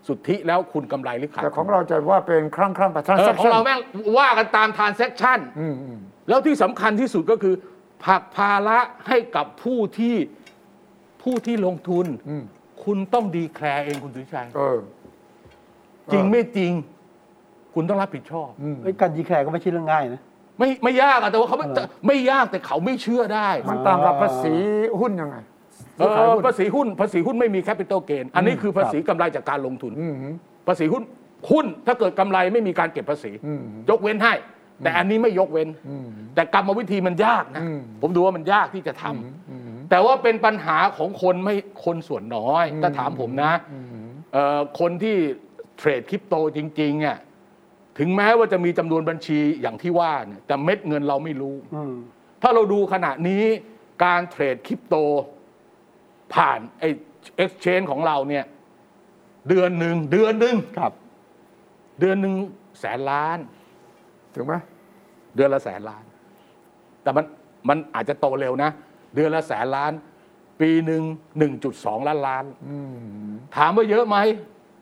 [0.09, 3.79] สุทธิแล้วคุณกำไรหรือขาดแต่ของเราจะว่าเป็นครั้งครั้งประทานเออสักของเราแม่ง
[4.17, 5.97] ว่ากันตามทานเซ็ t ชั n อืมอืม
[6.29, 7.55] แล้วที่สำคัญที่สุดก็คือ
[8.05, 10.15] ผลักภาระให้กับผู้ที่
[11.23, 12.43] ผู้ที่ลงทุนอืม
[12.83, 14.79] คุณต้อง declare เองคุณสุทธิชัยเออ
[16.11, 16.71] จริงไม่จริง
[17.73, 20.21] คุณต้องรับผิดชอบอืมไอ้การ declare ก็ไม่ใช่เรื่องง่ายนะ
[20.59, 24.53] ไม่ไม่ยากอะแต่ว่าเขาไม่เหรอไม่ยากแต่เขาไม่เชื่อได้ มันต่างกับภาษี
[24.99, 25.37] หุ้นยังไง
[25.99, 30.15] เอซื้อขายอหุ้น ภาษีหุ้นภาษีหุ้นไม่มี capital gain อันนี้คือภาษีกำไรจากการลงทุน อืม
[30.67, 31.03] ภาษีหุ้น
[31.51, 34.33] หุ้นถ้าเกิดกำไรไม่มีการเก็บภาษี อืมยกเว้นให้
[34.83, 43.85] แต่อันนี้ไม่ยกเว้น อืมแต่กรรมวิธีมันยากนะ อืม ผมดูว่ามันยากที่จะทำอืม แต่ว่าเป็นปัญหาของคนไม่คนส่วนน้อย ถ้าถามผมนะอืม
[44.33, 45.15] เอ่อคนที่
[45.77, 47.17] เทรดคริปโตจริงๆอะ
[47.99, 51.93] ถึงแม้ว่าจะมีจำนวนบัญชีอย่างที่ว่าเนี่ยแต่เม็ดเงินเราไม่รู้ อืม
[52.41, 53.43] ถ้าเราดูขณะนี้
[54.03, 54.95] การเทรดคริปโต
[56.33, 56.89] ผ่านไอ้
[57.43, 58.45] exchange ของเราเนี่ย
[59.49, 60.93] เดือนหนึ่งเดือนหนึ่งครับ
[61.99, 62.33] เดือนหนึ่ง
[62.79, 63.37] แสนล้าน
[64.33, 64.55] ถึงไหม
[65.35, 66.03] เดือนละแสนล้าน
[67.03, 67.25] แต่มัน
[67.69, 68.71] มันอาจจะโตเร็วนะ
[69.15, 69.91] เดือนละแสนล้าน
[70.61, 71.03] ปีหนึ่ง
[71.37, 72.77] หนึ่งจุดสองล้านล้านอื
[73.25, 74.17] มถามว่าเยอะไหม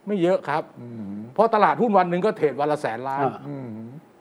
[0.07, 3.69] ไม่เยอะครับอืมเพราะตลาดหุ้นวันหนึ่งก็เทรดวันละแสนล้านอ่าอืม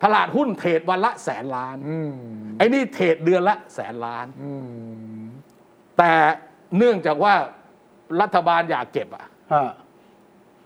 [0.05, 2.13] ตลาดหุ้นเทรดวันละแสนล้านอืม
[2.59, 5.21] ไอ้นี่เทรดเดือนละแสนล้านอืม
[5.99, 6.13] แต่
[6.79, 7.35] เนื่องจากว่า
[8.21, 9.71] รัฐบาลอยากเก็บอะอ่า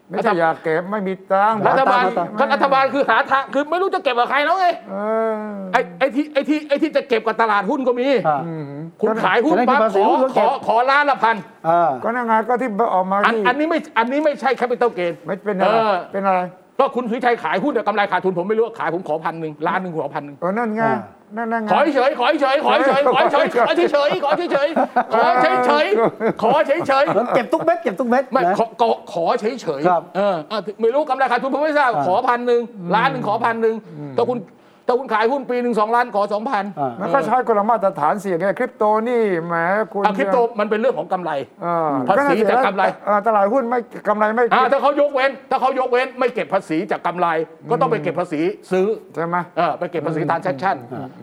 [0.09, 4.97] ไม่ใช่อยากเก็บไม่มีตังค์รัฐบาลหาตังค์ก็รัฐบาลคือหาทางคือไม่รู้จะเก็บกับใครแล้วไงเอ
[5.31, 5.35] อ
[5.73, 8.65] ไอ้ไอ้ที่ไอ้ที่ไอ้ที่จะเก็บกับตลาดหุ้นก็มีอ่าอืม
[9.01, 11.37] คุณขายหุ้นแต่นั่นคือปั๊บภาษีขอหุ้นก็ขเก็อบ ขอล้านละพัน
[11.69, 16.41] อ่า ก็นั่นไงก็ที่ออกมาอันที่อันนี้ไม่อันนี้ไม่ใช่แคปิตอลเกน ไม่เป็นอะไรเออ เป็นอะไร
[16.79, 20.99] ก็คุณสุวิชัยขายหุ้นแต่กำไรขาดทุนผมไม่รู้ขายผมขอพันหนึ่งล้านหนึ่งขอพันหนึ่ง เออนั่นไงอ่า
[21.37, 24.68] นั่นนั่นไงขอเฉยขอเฉยขอเฉยขอเฉยขอเฉยขอเฉยขอเฉย
[25.12, 25.87] ขอเฉยเฉย
[26.43, 32.61] ขอเฉยเฉยแล้วเก็บทุกเม็ดเก็บทุกเม็ดไม่นะขอขอขอเฉยเฉยครับเอออะไม่รู้กำไรขาดทุนผมไม่ทราบอ่าขอพันหนึ่ง
[32.95, 33.74] ล้านหนึ่งขอพันหนึ่ง
[34.16, 34.39] ถ้าคุณ
[34.91, 39.55] ถ้าคุณขายหุ้นปีหนึ่งสองล้านขอสองพันอ่ามันก็ใช้คนละมาตรฐานเสี่ยงไงคริปโตนี่แหม
[39.93, 41.30] คุณอะคริปโตมันเป็นเรื่องของกำไร
[41.62, 43.78] เออภาษีจากกำไรเออตลาดหุ้นไม่
[44.09, 47.26] กำไรไม่อ่าถ้าเขายกเว้น ถ้าเขายกเว้นไม่เก็บภาษีจากกำไร
[47.70, 48.41] ก็ต้องไปเก็บภาษี
[48.72, 50.77] ซื้อใช่ไหมเออไปเก็บภาษี transaction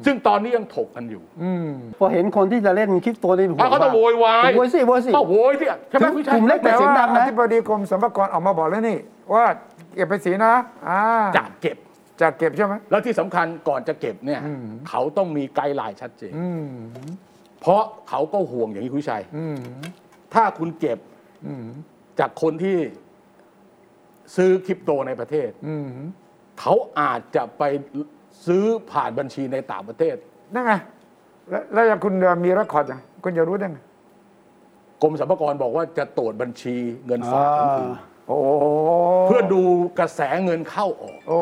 [0.05, 1.68] ซึ่งตอนนี้ยังถกกันอยู่อืม
[1.99, 8.97] พอเห็นคนที่จะเล่นคริปโตนี่อะเขาต้องโวยวายโวยสิโวยสิก็โวยที่ใช่ไหมถึงพี่ชักยลุ่มเล็กแต่แต่เสียงว่าดังนะอธิบดีกรมสรรพากรออกมาบอกแล้วนี่
[9.34, 9.45] ว่า
[9.95, 10.53] เก็บภาษีนะ
[10.89, 11.01] อ่า
[11.38, 11.78] จะเก็บ
[12.22, 16.72] จะเก็บใช่ไหมแล้วที่สำคัญก่อนจะเก็บเนี่ยอืมเขาต้องมี guideline ชัดเจน อืม
[17.61, 19.57] เพราะเขาก็ห่วงอย่างที่คุณชัย อืม
[20.34, 20.99] ถ้าคุณเก็บ
[21.45, 21.65] อืม
[22.20, 22.78] จากคนที่
[24.36, 25.89] ซื้อคริปโตในประเทศ อืม
[26.59, 27.63] เขาอาจจะไป
[28.47, 30.15] ซื้อผ่านบัญชีในต่างประเทศ
[30.53, 30.74] นั่นไง
[31.49, 32.13] แล้วแล้วอย่างคุณ
[32.45, 33.80] มีรคอร์ดยังคุณจะรู้ได้ไง
[35.01, 37.89] กรมสรรพากรบอกว่าจะตรวจบัญชีเงินฝากของคุณ
[38.28, 38.38] โอ้
[39.28, 39.62] เพื่อดู
[40.00, 41.40] กระแสเงินเข้าออก โอ้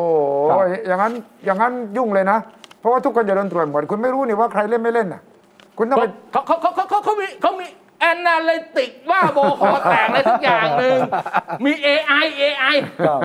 [0.50, 0.58] ครับ
[0.88, 1.14] อย่างนั้น
[1.46, 2.38] อย่างนั้นยุ่งเลยนะ
[2.80, 5.22] เพราะว่าทุกคนจะโดนตรวจหมดคุณไม่รู้นี่ว่าใครเล่นไม่เล่นน่ะ
[5.78, 7.68] คุณต้องไปเขาเขาเขาเขาเขาเขามีเขามี
[8.00, 11.00] แอนนาลิติกว่าโบคอแตกอะไรทุกอย่างหนึ่ง
[11.66, 13.20] มี AI AI ครับ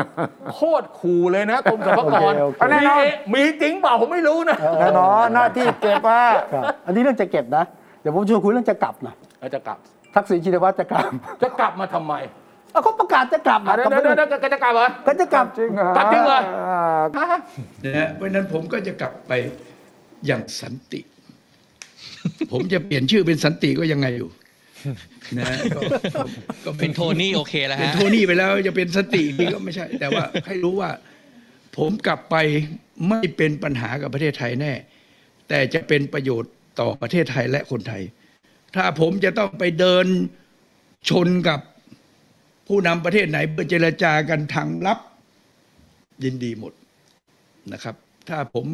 [0.55, 6.21] โคตรขู่เลยนะกรมสรรพากรโอเคโอเคมี A- มีจริงเปล่าผมไม่รู้นะแน่นอนหน้าที่เก็บว่า
[6.53, 7.65] ครับอันนี้เรื่องจะเก็บนะ
[8.01, 9.79] เดี๋ยวผมชวนคุยเรื่องจะกลับนะเราจะกลับ
[10.15, 11.05] ทักษิณชินวัตรจะกลับ
[11.43, 12.15] จะกลับมาทำไม
[12.73, 16.41] เอาเขาประกาศจะกลับอะนะเดี๋ยวเดี๋ยวเดี๋ยวเดี๋ยวจะกลับเหรอก็จะกลับจริงเหรอกลับจริงเหรอ
[17.17, 17.41] อ่าฮะ
[17.85, 19.33] นะฮะเพราะฉะนั้นผมก็จะกลับไป
[20.27, 21.01] อย่างสันติ
[22.53, 24.29] ผมจะเปลี่ยนชื่อเป็นสันติก็ยังไงอยู่
[25.39, 25.81] นะฮะก็
[26.15, 26.21] ก็
[26.65, 30.91] ก็เป็นโทนี่โอเคแล้วเป็นฮะโทนี่ไปแล้วจะเป็นสันติอีกทีก็ไม่ใช่ แต่ว่าให้รู้ว่า
[31.77, 32.37] ผมกลับไป
[33.09, 34.73] ไม่เป็นปัญหากับประเทศไทยแน่
[35.49, 38.03] แต่จะเป็นประโยชน์ต่อประเทศไทยและคนไทย
[38.75, 40.07] ถ้าผมจะต้องไปเดิน
[41.11, 41.61] ชนกับ
[42.71, 44.99] ผู้นำประเทศไหนเพื่อเจรจากันทางลับ
[46.25, 46.73] ยินดีหมด
[47.73, 47.95] นะครับ
[48.29, 48.67] ถ้าผม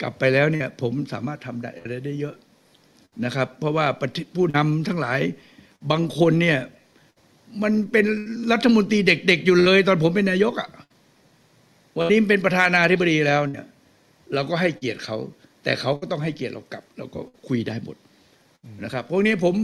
[0.00, 2.36] กลับไปแล้วเนี่ย ผมสามารถทำได้อะไรได้เยอะ
[3.24, 3.86] นะครับ เพราะว่า
[4.36, 5.20] ผู้นำทั้งหลาย
[5.90, 6.58] บางคนเนี่ย
[7.62, 8.06] มันเป็น
[8.52, 10.68] รัฐมนตรีเด็กๆอยู่เลย ตอนผมเป็นนายกอะ่ะ
[11.96, 13.66] วันนี้เป็นประธานาธิบดีแล้วเนี่ย
[14.34, 15.16] เราก็ให้เกียรติเขา
[15.62, 17.96] แต่เขาก็ต้องให้เกียรติเรากลับ เราก็คุยได้หมด
[18.84, 19.54] นะครับพวกนี้ผม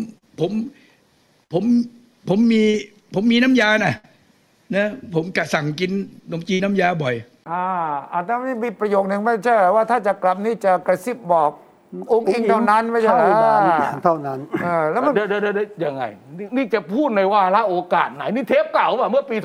[0.41, 0.51] ผม
[1.53, 1.65] ผม
[2.29, 2.65] ผมมี
[3.15, 3.95] ผมมีน้ำยานะ
[4.77, 5.91] นะผมกะสั่งกิน
[6.29, 7.15] ขนมจีนน้ำยาบ่อย
[7.51, 7.65] อ่า
[8.13, 8.35] อาจจะ
[8.65, 11.51] มีประโยคหนึ่งไม่ใช่เหรอว่าถ้าจะกลับนี่จะกระซิบบอก
[12.13, 16.05] องค์อิงเท่านั้นไม่ใช่เหรอเท่านั้นเท่านั้นเออแล้วมันเดี๋ยวเดี๋ยวเดี๋ยวเดี๋ยวยังไง
[16.39, 19.37] นี่นี่จะพูดในว่าละโอกาสไหน นี่เทปเก่าป่ะเมื่อปี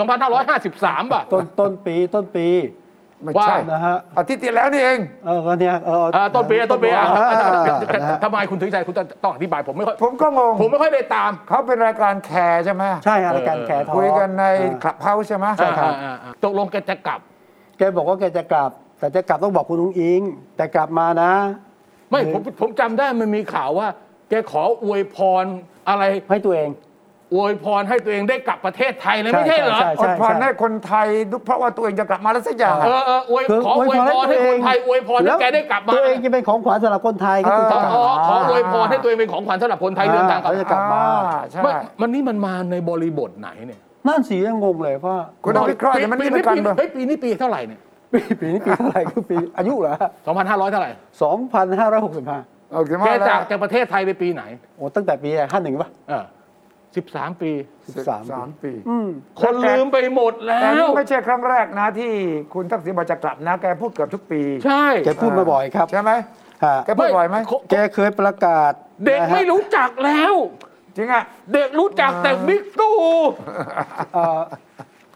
[0.52, 2.48] 2553 ป่ะ ต้นต้นปีต้นปี
[3.24, 7.50] ไม่ใช่ว่า นะฮะอาทิตย์ที่แล้วนี่เอง เออก็เนี่ยเอออ่าต้นปีอะต้นปีอะอ่า
[8.02, 14.44] นะฮะทำไมคุณถึงใจคุณต้องอธิบายผมไม่ค่อยผมก็งงผมไม่ค่อยได้ตาม เขาเป็นรายการแคร์ใช่ไหมใช่ฮะรายการ CARE Talk คุยกันใน
[14.84, 17.20] Clubhouse ใช่ไหมใช่ครับ อ่าอ่าอ่าตกลงแกจะกลับ
[17.78, 20.22] แกบอกว่าแกจะกลับ แต่จะกลับต้องบอกคุณลุงอิง
[20.58, 21.32] แต่กลับมานะ
[22.10, 23.88] ไม่ผมผมจำได้มันมีข่าวว่า
[24.30, 25.46] แกขออวยพร
[25.90, 26.70] อะไรให้ตัวเอง
[27.34, 41.72] อวยพรให้ตัวเองได้กลับประเทศไทยเลยไม่ใช่เหรอ ใช่อวยพรให้คนไทยดูเพราะว่าตัวเองจะกลับมาแล้วสักอย่างเออเอออวยคือขออวยพรให้คนไทยอวยพรให้แกได้กลับมาตัวเองจะเป็นของขวัญสำหรับคนไทยก็คือเออจะกลับอ๋อมาขออวยพรให้ตัวเองเป็นของขวัญสำหรับคนไทยเดินทางกลับเขาจะกลับมาอ่ใช่ไม่
[42.02, 47.80] มันนี่มันมาในบริบทไหนเนี่ยนั่นสียังงงเลยว่าคุณต้องวิเคราะห์เดี๋ยวมันปีไม่เหมือนกันปีเลยเฮ้ยปีนี้ปีเท่าไหร่เนี่ย
[48.14, 49.96] ปีปีนี้ปีเท่าไหร่คือปีอายุเหรอ
[50.34, 50.92] 2,500 เท่าไหร่
[51.82, 54.44] 2,565 โอเคแกมาแล้จากวจากประเทศไทยไปปีไหน
[54.76, 56.24] โอ้ตั้งแต่ปี51ป่ะเออ
[57.06, 57.52] 13 ปี
[58.08, 59.08] สาม13ปีอืม
[59.42, 62.12] คนลืมไปหมดแล้แต่นี่วไม่ใช่ครั้งแรกนะที่
[62.54, 66.12] คุณทักษิณบอกจะกลับนะ แกพูดเกือบทุกปี ใช่แกพูดมาบ่อยครับใช่ไหม
[66.66, 67.38] ฮะแกพูดบ่อยไหม
[67.72, 68.72] แกเคยประกาศ
[69.06, 70.34] เด็กนะฮะไม่รู้จักแล้ว
[70.98, 71.24] จริงอะ
[71.54, 72.96] เด็กรู้จักแต่บิ๊กตู่
[74.14, 74.42] เอ่อ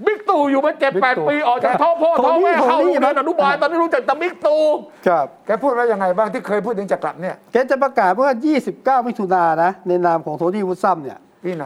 [0.06, 4.62] บิ๊กตู่อยู่มาเจ็ดแปดบิ๊กตู่ปีออกจากท้องพ่อโทท้องนี่แม่เข้าโทโรนี่ งเรียนนะอนุบาลตอนนี้รู้จักแต่บิ๊กตู่
[5.08, 8.30] ครับ แกพูดว่ายังไงบ้างที่เคยพูดถึงจะกลับเนี่ย แกจะประกาศว่า
[9.02, 11.66] 29 มิถุนายนนะ ในนามของโทนี่วูดซัมเนี่ย ปีไหน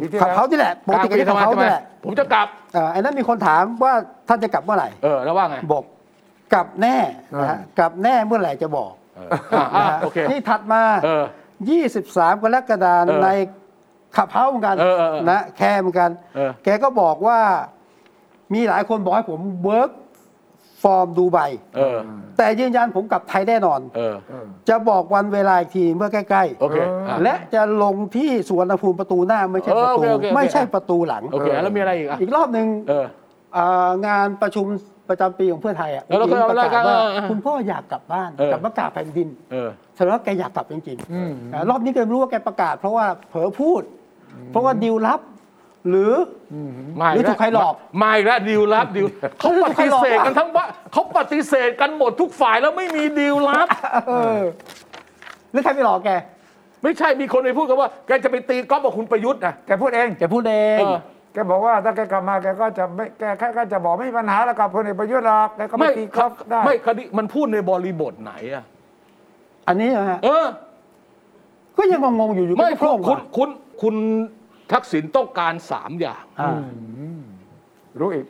[0.00, 3.92] ปีที่ขับแล้ว เขาที่แหละปกติแกจะขับเขาที่แหละผมจะกลับอ่าไอ้นั้นมีคนถามว่า
[4.28, 5.84] ท่านจะกลับเมื่อไหร่ เออ แล้วว่าไงบอก
[6.54, 6.96] กลับแน่
[7.40, 11.24] นะฮะกลับแน่เมื่อไหร่จะบอกเอออะอะนะฮะโอเคที่ถัดมา เออ
[11.82, 13.28] 23 กรกฎาคมเออใน
[14.16, 17.38] Clubhouse เหมือนกันเออเออเออนะแคร์เหมือนกัน เออ แกก็บอกว่า
[18.54, 19.90] มีหลายคนบอกให้ผม work
[20.82, 21.38] from ดูไบ
[21.76, 21.98] เออ
[22.38, 24.14] แต่ยืนยันผมกลับไทยแน่นอน เออ
[24.68, 26.76] จะบอกวันเวลาอีกทีเมื่อใกล้โอเค
[27.08, 33.04] อะๆและจะลงที่สุวรรณภูมิประตูหน้าไม่ใช่เอปอระโอตูเคโอเคโอเค ไม่ใช่ประตูหลัง โอเค แล้วมีอะไรอีกอะ อีกรอบหนึ่งเออ
[33.56, 34.66] อ่างานประชุม
[35.08, 43.82] ประจำปีของเพื่อไทยอะแล้วเราเคยเอาประกาศรายการว่าเออเออคุณพ่ออยากกลับบ้านเออ กลับมากราบแผ่นดินเออ แสดงว่าแกอยากกลับจริงๆอ่ารอบนี้แกไม่รู้ว่าแกประกาศ เพราะว่าเผลอพูด
[44.50, 45.20] เพราะว่าดีลลับ
[45.88, 46.12] หรือ
[47.00, 49.06] มาหรือถูกใครหลอกมาอีกแล้วดีลลับดีล
[49.40, 53.66] เขาปฏิเสธกันทั้งว่าเขาปฏิเสธกันหมดทุกฝ่ายแล้วไม่มีดีลลับ
[54.08, 54.40] เออ
[55.52, 56.10] หรือใครไปหลอกแก
[56.82, 60.98] ไม่ใช่มีคนไปพูดกันว่าแกจะไปตีก๊อฟกับคุณประยุทธ์นะแกพูดเองแกพูดเองเออ
[61.32, 68.64] แกบอกว่าถ้าแกกลับมาแกก็จะไม่แกแค่ก็จะบอกไม่มีปัญหาแล้วกับพลเอกประยุทธ์หรอกแกก็ไม่ไม่ตีกอล์ฟได้ไม่คดีมันพูดในบริบทไหนอะ
[69.68, 70.46] อันนี้นะฮะเออ
[71.76, 73.48] ก็ยังงงๆอยู่อยู่ไม่ก็คุณโผล่คุณมาคุณ
[73.82, 73.94] คุณ
[74.72, 76.52] ทักษิณต้องการสามอย่างอ่า
[78.00, 78.26] รู้อีก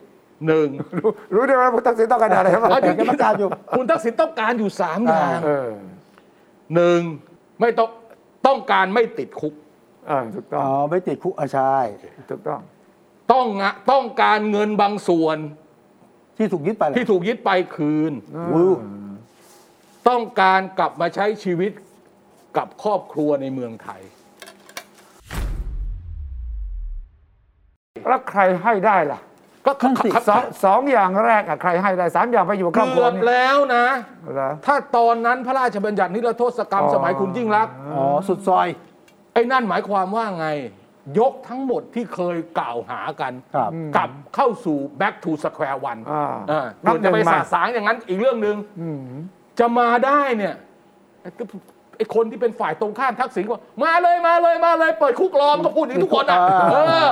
[0.46, 0.68] หนึ่ง
[0.98, 5.70] รู้รู้ด้วยว่าพุทธศิลป์ต้องการอะไรบ้างอะเดี๋ยวแกประกาศอยู่คุณทักษิณต้องการอยู่สามอย่างเออ
[6.74, 7.00] หนึ่ง
[7.60, 7.88] ไม่ต้อง
[8.46, 9.54] ต้องการไม่ติดคุก
[10.08, 11.76] เออถูกต้ออ๋งอไม่ติดคุกอะใช่
[12.30, 12.60] ถูกต้อง
[13.32, 15.38] ต้องงะต้องการเงินบางส่วน
[16.36, 18.12] ที่ถูกยึดไปแหละที่ถูกยึดไปคืน
[18.52, 18.72] วู้
[20.08, 21.72] ต้องการกลับมาใช้ชีวิต
[22.56, 24.02] กับครอบครัวในเมืองไทย
[28.08, 29.20] แล้วใครให้ได้ล่ะ
[29.66, 33.86] ก็นั่นสิครับสองสองอย่างแรกอะใครให้ได้สามอย่างไปอยู่กับครอบครัเกืวอบนี่แล้วนะ
[34.34, 38.66] เหรอถ้าตอนนั้นพระราชบัญญัตินิรโทษกรรมอ๋อสมัยคุณยิ่งรักษณ์อ๋อสุดซอย
[39.32, 40.48] ไอ้นั่นหมายความว่าไง
[41.18, 48.98] ยกทั้งหมดที่เคยกล่าวหากันครับกลับเข้าสู่ back to square one อ่าอ่านับส่วนจะไปหนึ่งใหม่สาสางอย่างนั้นอีกเรื่องหนึ่งอืม
[49.58, 50.54] จะมาได้เนี่ย
[51.22, 51.30] ไอ้
[51.96, 57.08] ไอ้คนที่เป็นฝ่ายตรงข้ามทักษิณก็มาเลยมาเลยมาเลยเปิดคุกรอมก็พูดอย่างนี้ทุกคนอะอ่าเออ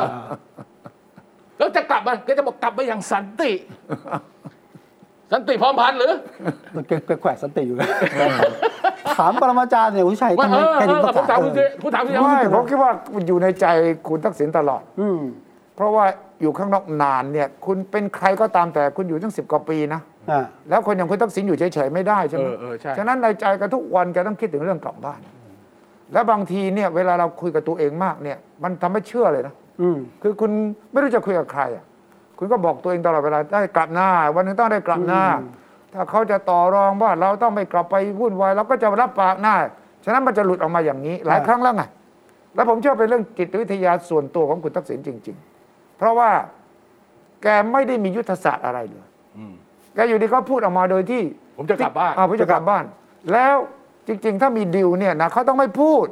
[1.60, 3.52] แล้วจะกลับมาก็จะบอกกลับมาอย่างสันติ
[5.32, 6.12] สันติพร้อมพันธ์หรือ
[6.74, 7.88] มันแกแขวะสติอยู่เลย
[9.18, 12.90] ถามปรมาจารย์เนี่ยคุณชัยว่าทำไมเออแกเอถึงอประผมกาศถามคุณเอเจอคุณถามคุณเจไม่ผมคิดว่า
[13.26, 13.66] อยู่ในใจ
[14.08, 15.20] คุณทักษิณตลอด อืม
[15.76, 16.04] เพราะว่า
[16.42, 20.00] อยู่ข้างนอกนานเนี่ย คุณเป็นใครก็ตามแต่คุณอยู่ตั้งสิบกว่าปีนะ
[20.30, 25.20] อ่าแล้วคนอย่างคุณทักษิณอยู่เฉยๆไม่ได้ใช่ไหเอมอเออใช่ฉะนั้นในใจกันทุกวันแกต้องคิดถึงเรื่องกลับบ้าน
[26.12, 30.50] และบางทีเนี่ยเวลาเราคุยกับตัวเองมากเนี่ย มันทำให้เชื่อเลยนะ อืมคือคุณ
[30.92, 31.84] ไม่รู้จะคุยกับใครอะ
[32.38, 35.60] คุณก็บอกตัวเองตลอดเวลาได้กลับหน้า วันหนึงต้องได้กลับหน้าอืม
[35.94, 39.54] ถ้าเขาจะต่อรองว่าเราต้องไม่กลับไปวุ่นวายเราก็จะรับปากหน้า
[40.04, 41.82] ฉะนั้นมันจะหลุดออกมาอย่างนี้ หลายครั้งแล้วไง
[42.54, 46.30] แล้วผมเชื่อเป็นเรื่องจิตวิทยาส่วนตัวของคุณทักษิณจริง ๆ เพราะว่า
[47.42, 49.06] แกไม่ได้มียุทธศาสตร์อะไรเลย
[49.36, 49.54] อืม
[49.94, 51.22] แกอยู่ดีก็พูดออกมาโดยที่
[51.58, 52.84] ผมจะกลับบ้านอ่ผมจะกลับบ้าน
[53.32, 53.56] แล้ว
[54.08, 56.06] จริง ๆ ถ้ามีดิวเนี่ยนะเขาต้องไม่พูด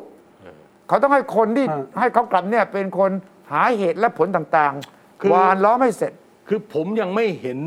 [0.89, 3.11] เขาต้องให้คนที่อ่าให้เขากลับเนี่ยเป็นคน
[3.53, 4.75] หาเหตุและผลต่าง
[5.21, 6.13] คือ ๆวานล้อมให้เสร็จ
[6.49, 7.59] คือผมยังไม่เห็น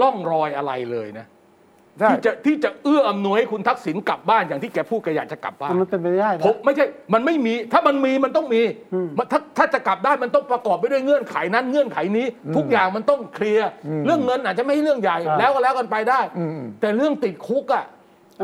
[0.00, 1.26] ร่องรอยอะไรเลยนะ
[2.00, 8.62] ใช่ที่จะที่จะเอื้ออำนวยให้คุณทักษิณกลับบ้านอย่างที่แกพูดแกอยากจะกลับบ้าน มันเป็นไปไม่ได้นะ ผมไม่ใช่ มันไม่มี ถ้ามันมีมันต้องมี
[8.94, 13.68] อืม มันถ้าถ้าจะกลับได้มันต้องประกอบไปด้วยเงื่อนไขนั้นเงื่อนไขนี้ ทุกอย่างมันต้องเคลียร์
[14.06, 17.84] เรื่องเงินอาจจะไม่ใช่เรื่องใหญ่ แล้วก็แล้วกันไปได้อืมแต่เรื่องติดคุกอะ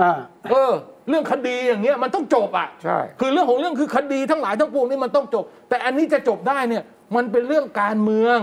[0.01, 0.18] อ่า
[0.51, 0.72] เออ
[1.11, 6.84] เรื่องคดีอย่างเงี้ยมันต้องจบอะใช่ คือเรื่องของเรื่องคือคดีทั้งหลายทั้งปวงนี่มันต้องจบ แต่อันนี้จะจบได้เนี่ย
[7.16, 8.38] มันเป็นเรื่องการเมือง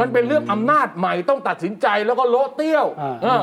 [0.00, 3.42] มันเป็นเรื่องอำนาจใหม่ต้องตัดสินใจแล้วก็โละเตี้ยวอ่าเอออ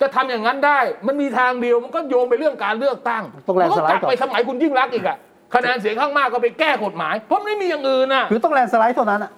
[0.00, 5.16] จะทำอย่างนั้นได้ มันมีทางเดียวมันก็โยงไปเรื่องการเลือกตั้งต้องแลนด์มันสก็ไลด์กลับก่อนไปสมัยคุณยิ่งรักษณ์อีกอะ
[5.54, 9.30] คะแนนเสียงข้างมากก็ไปแก้กฎหมาย เพราะมันไม่มีอย่างอื่นน่ะคือต้องแลนด์สไลด์เท่านั้นอะ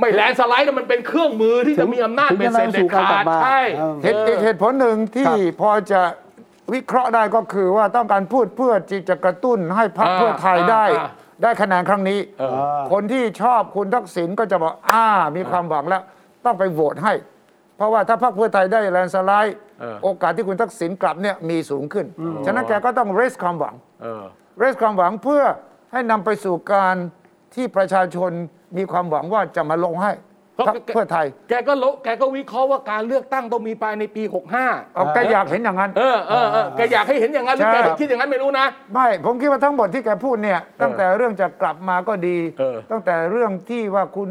[0.00, 6.00] ไม่แลนด์สไลด์น่ะมันเป็นเครื่องมือที่จะมีอำนาจถึงเป็นจะเซ็นนำเด็สู่ดการขาดกลับมาใช่เออเหตุอีกเหตุผลหนึ่งที่ครับพอจะ
[6.72, 11.08] วิเคราะห์ได้ก็คือว่าต้องการพูดเพื่อที่จะกระตุ้นให้พรรคอ่าเพื่อไทยได้อ่า
[11.42, 15.06] ได้คะแนนครั้งนี้เออคนที่ชอบคุณทักษิณก็จะบอกอ่า
[15.36, 16.02] มีความหวังแล้ว
[16.44, 17.14] ต้องไปโหวตให้
[17.76, 22.06] เพราะว่าถ้าพรรคเพื่อไทยได้แลนด์สไลด์เออโอกาสที่คุณทักษิณกลับเนี่ยมีสูงขึ้น
[22.46, 24.24] ฉะนั้นแกก็ต้อง raise ความหวังเออ
[24.62, 25.42] raise ความหวังเพื่อ
[25.92, 26.96] ให้นำไปสู่การ
[27.54, 28.30] ที่ประชาชน
[28.76, 30.12] มีความหวังว่าจะมาลงให้
[30.54, 34.22] เพราะพรรคเพื่อไทย แกก็โละแกก็วิเคราะห์ว่าการเลือกตั้งต้องมีภายในปี
[34.58, 44.30] 65 เอาแกอยากเห็นอย่างนั้น เออเออเออแกอยากให้เห็นอย่างนั้นหรือใช่ แกคิดอย่างนั้นไม่รู้นะ ไม่ผมคิดว่าทั้งหมดที่แกพูดเนี่ย ตั้งแต่เรื่องจะกลับมาก็ดี เออตั้งแต่เรื่องที่ว่าคุณ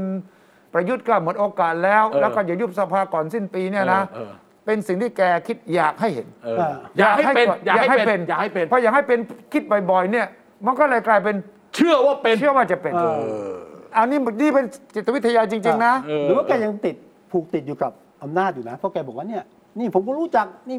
[0.74, 4.32] ประยุทธ์ก็หมดโอกาสแล้ว เออแล้วก็จะยุบสภาก่อนสิ้นปีเนี่ยนะเออเออ
[4.66, 6.58] เป็นสิ่งที่แกคิดอยากให้เห็น เออ
[6.98, 9.20] อยากให้เป็นอยากให้เป็นอยากให้เป็น เพราะอยากให้เป็น
[9.54, 10.28] คิดบ่อยๆเนี่ย
[10.66, 11.36] มันก็เลยกลายเป็น
[11.76, 13.02] เชื่อว่าเป็น เชื่อว่าจะเป็น เอ
[13.50, 14.66] อ อันนี้นี่เป็น
[14.96, 16.96] จิตวิทยาจริง ๆ นะเออหรือว่าแกยังติด
[17.32, 17.92] ผูกติดอยู่กับ
[18.24, 19.44] อำนาจอยู่นะเพราะแกบอกว่าเนี่ย
[19.80, 20.78] นี่ผมก็รู้จักนี่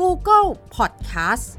[0.00, 1.58] Google Podcast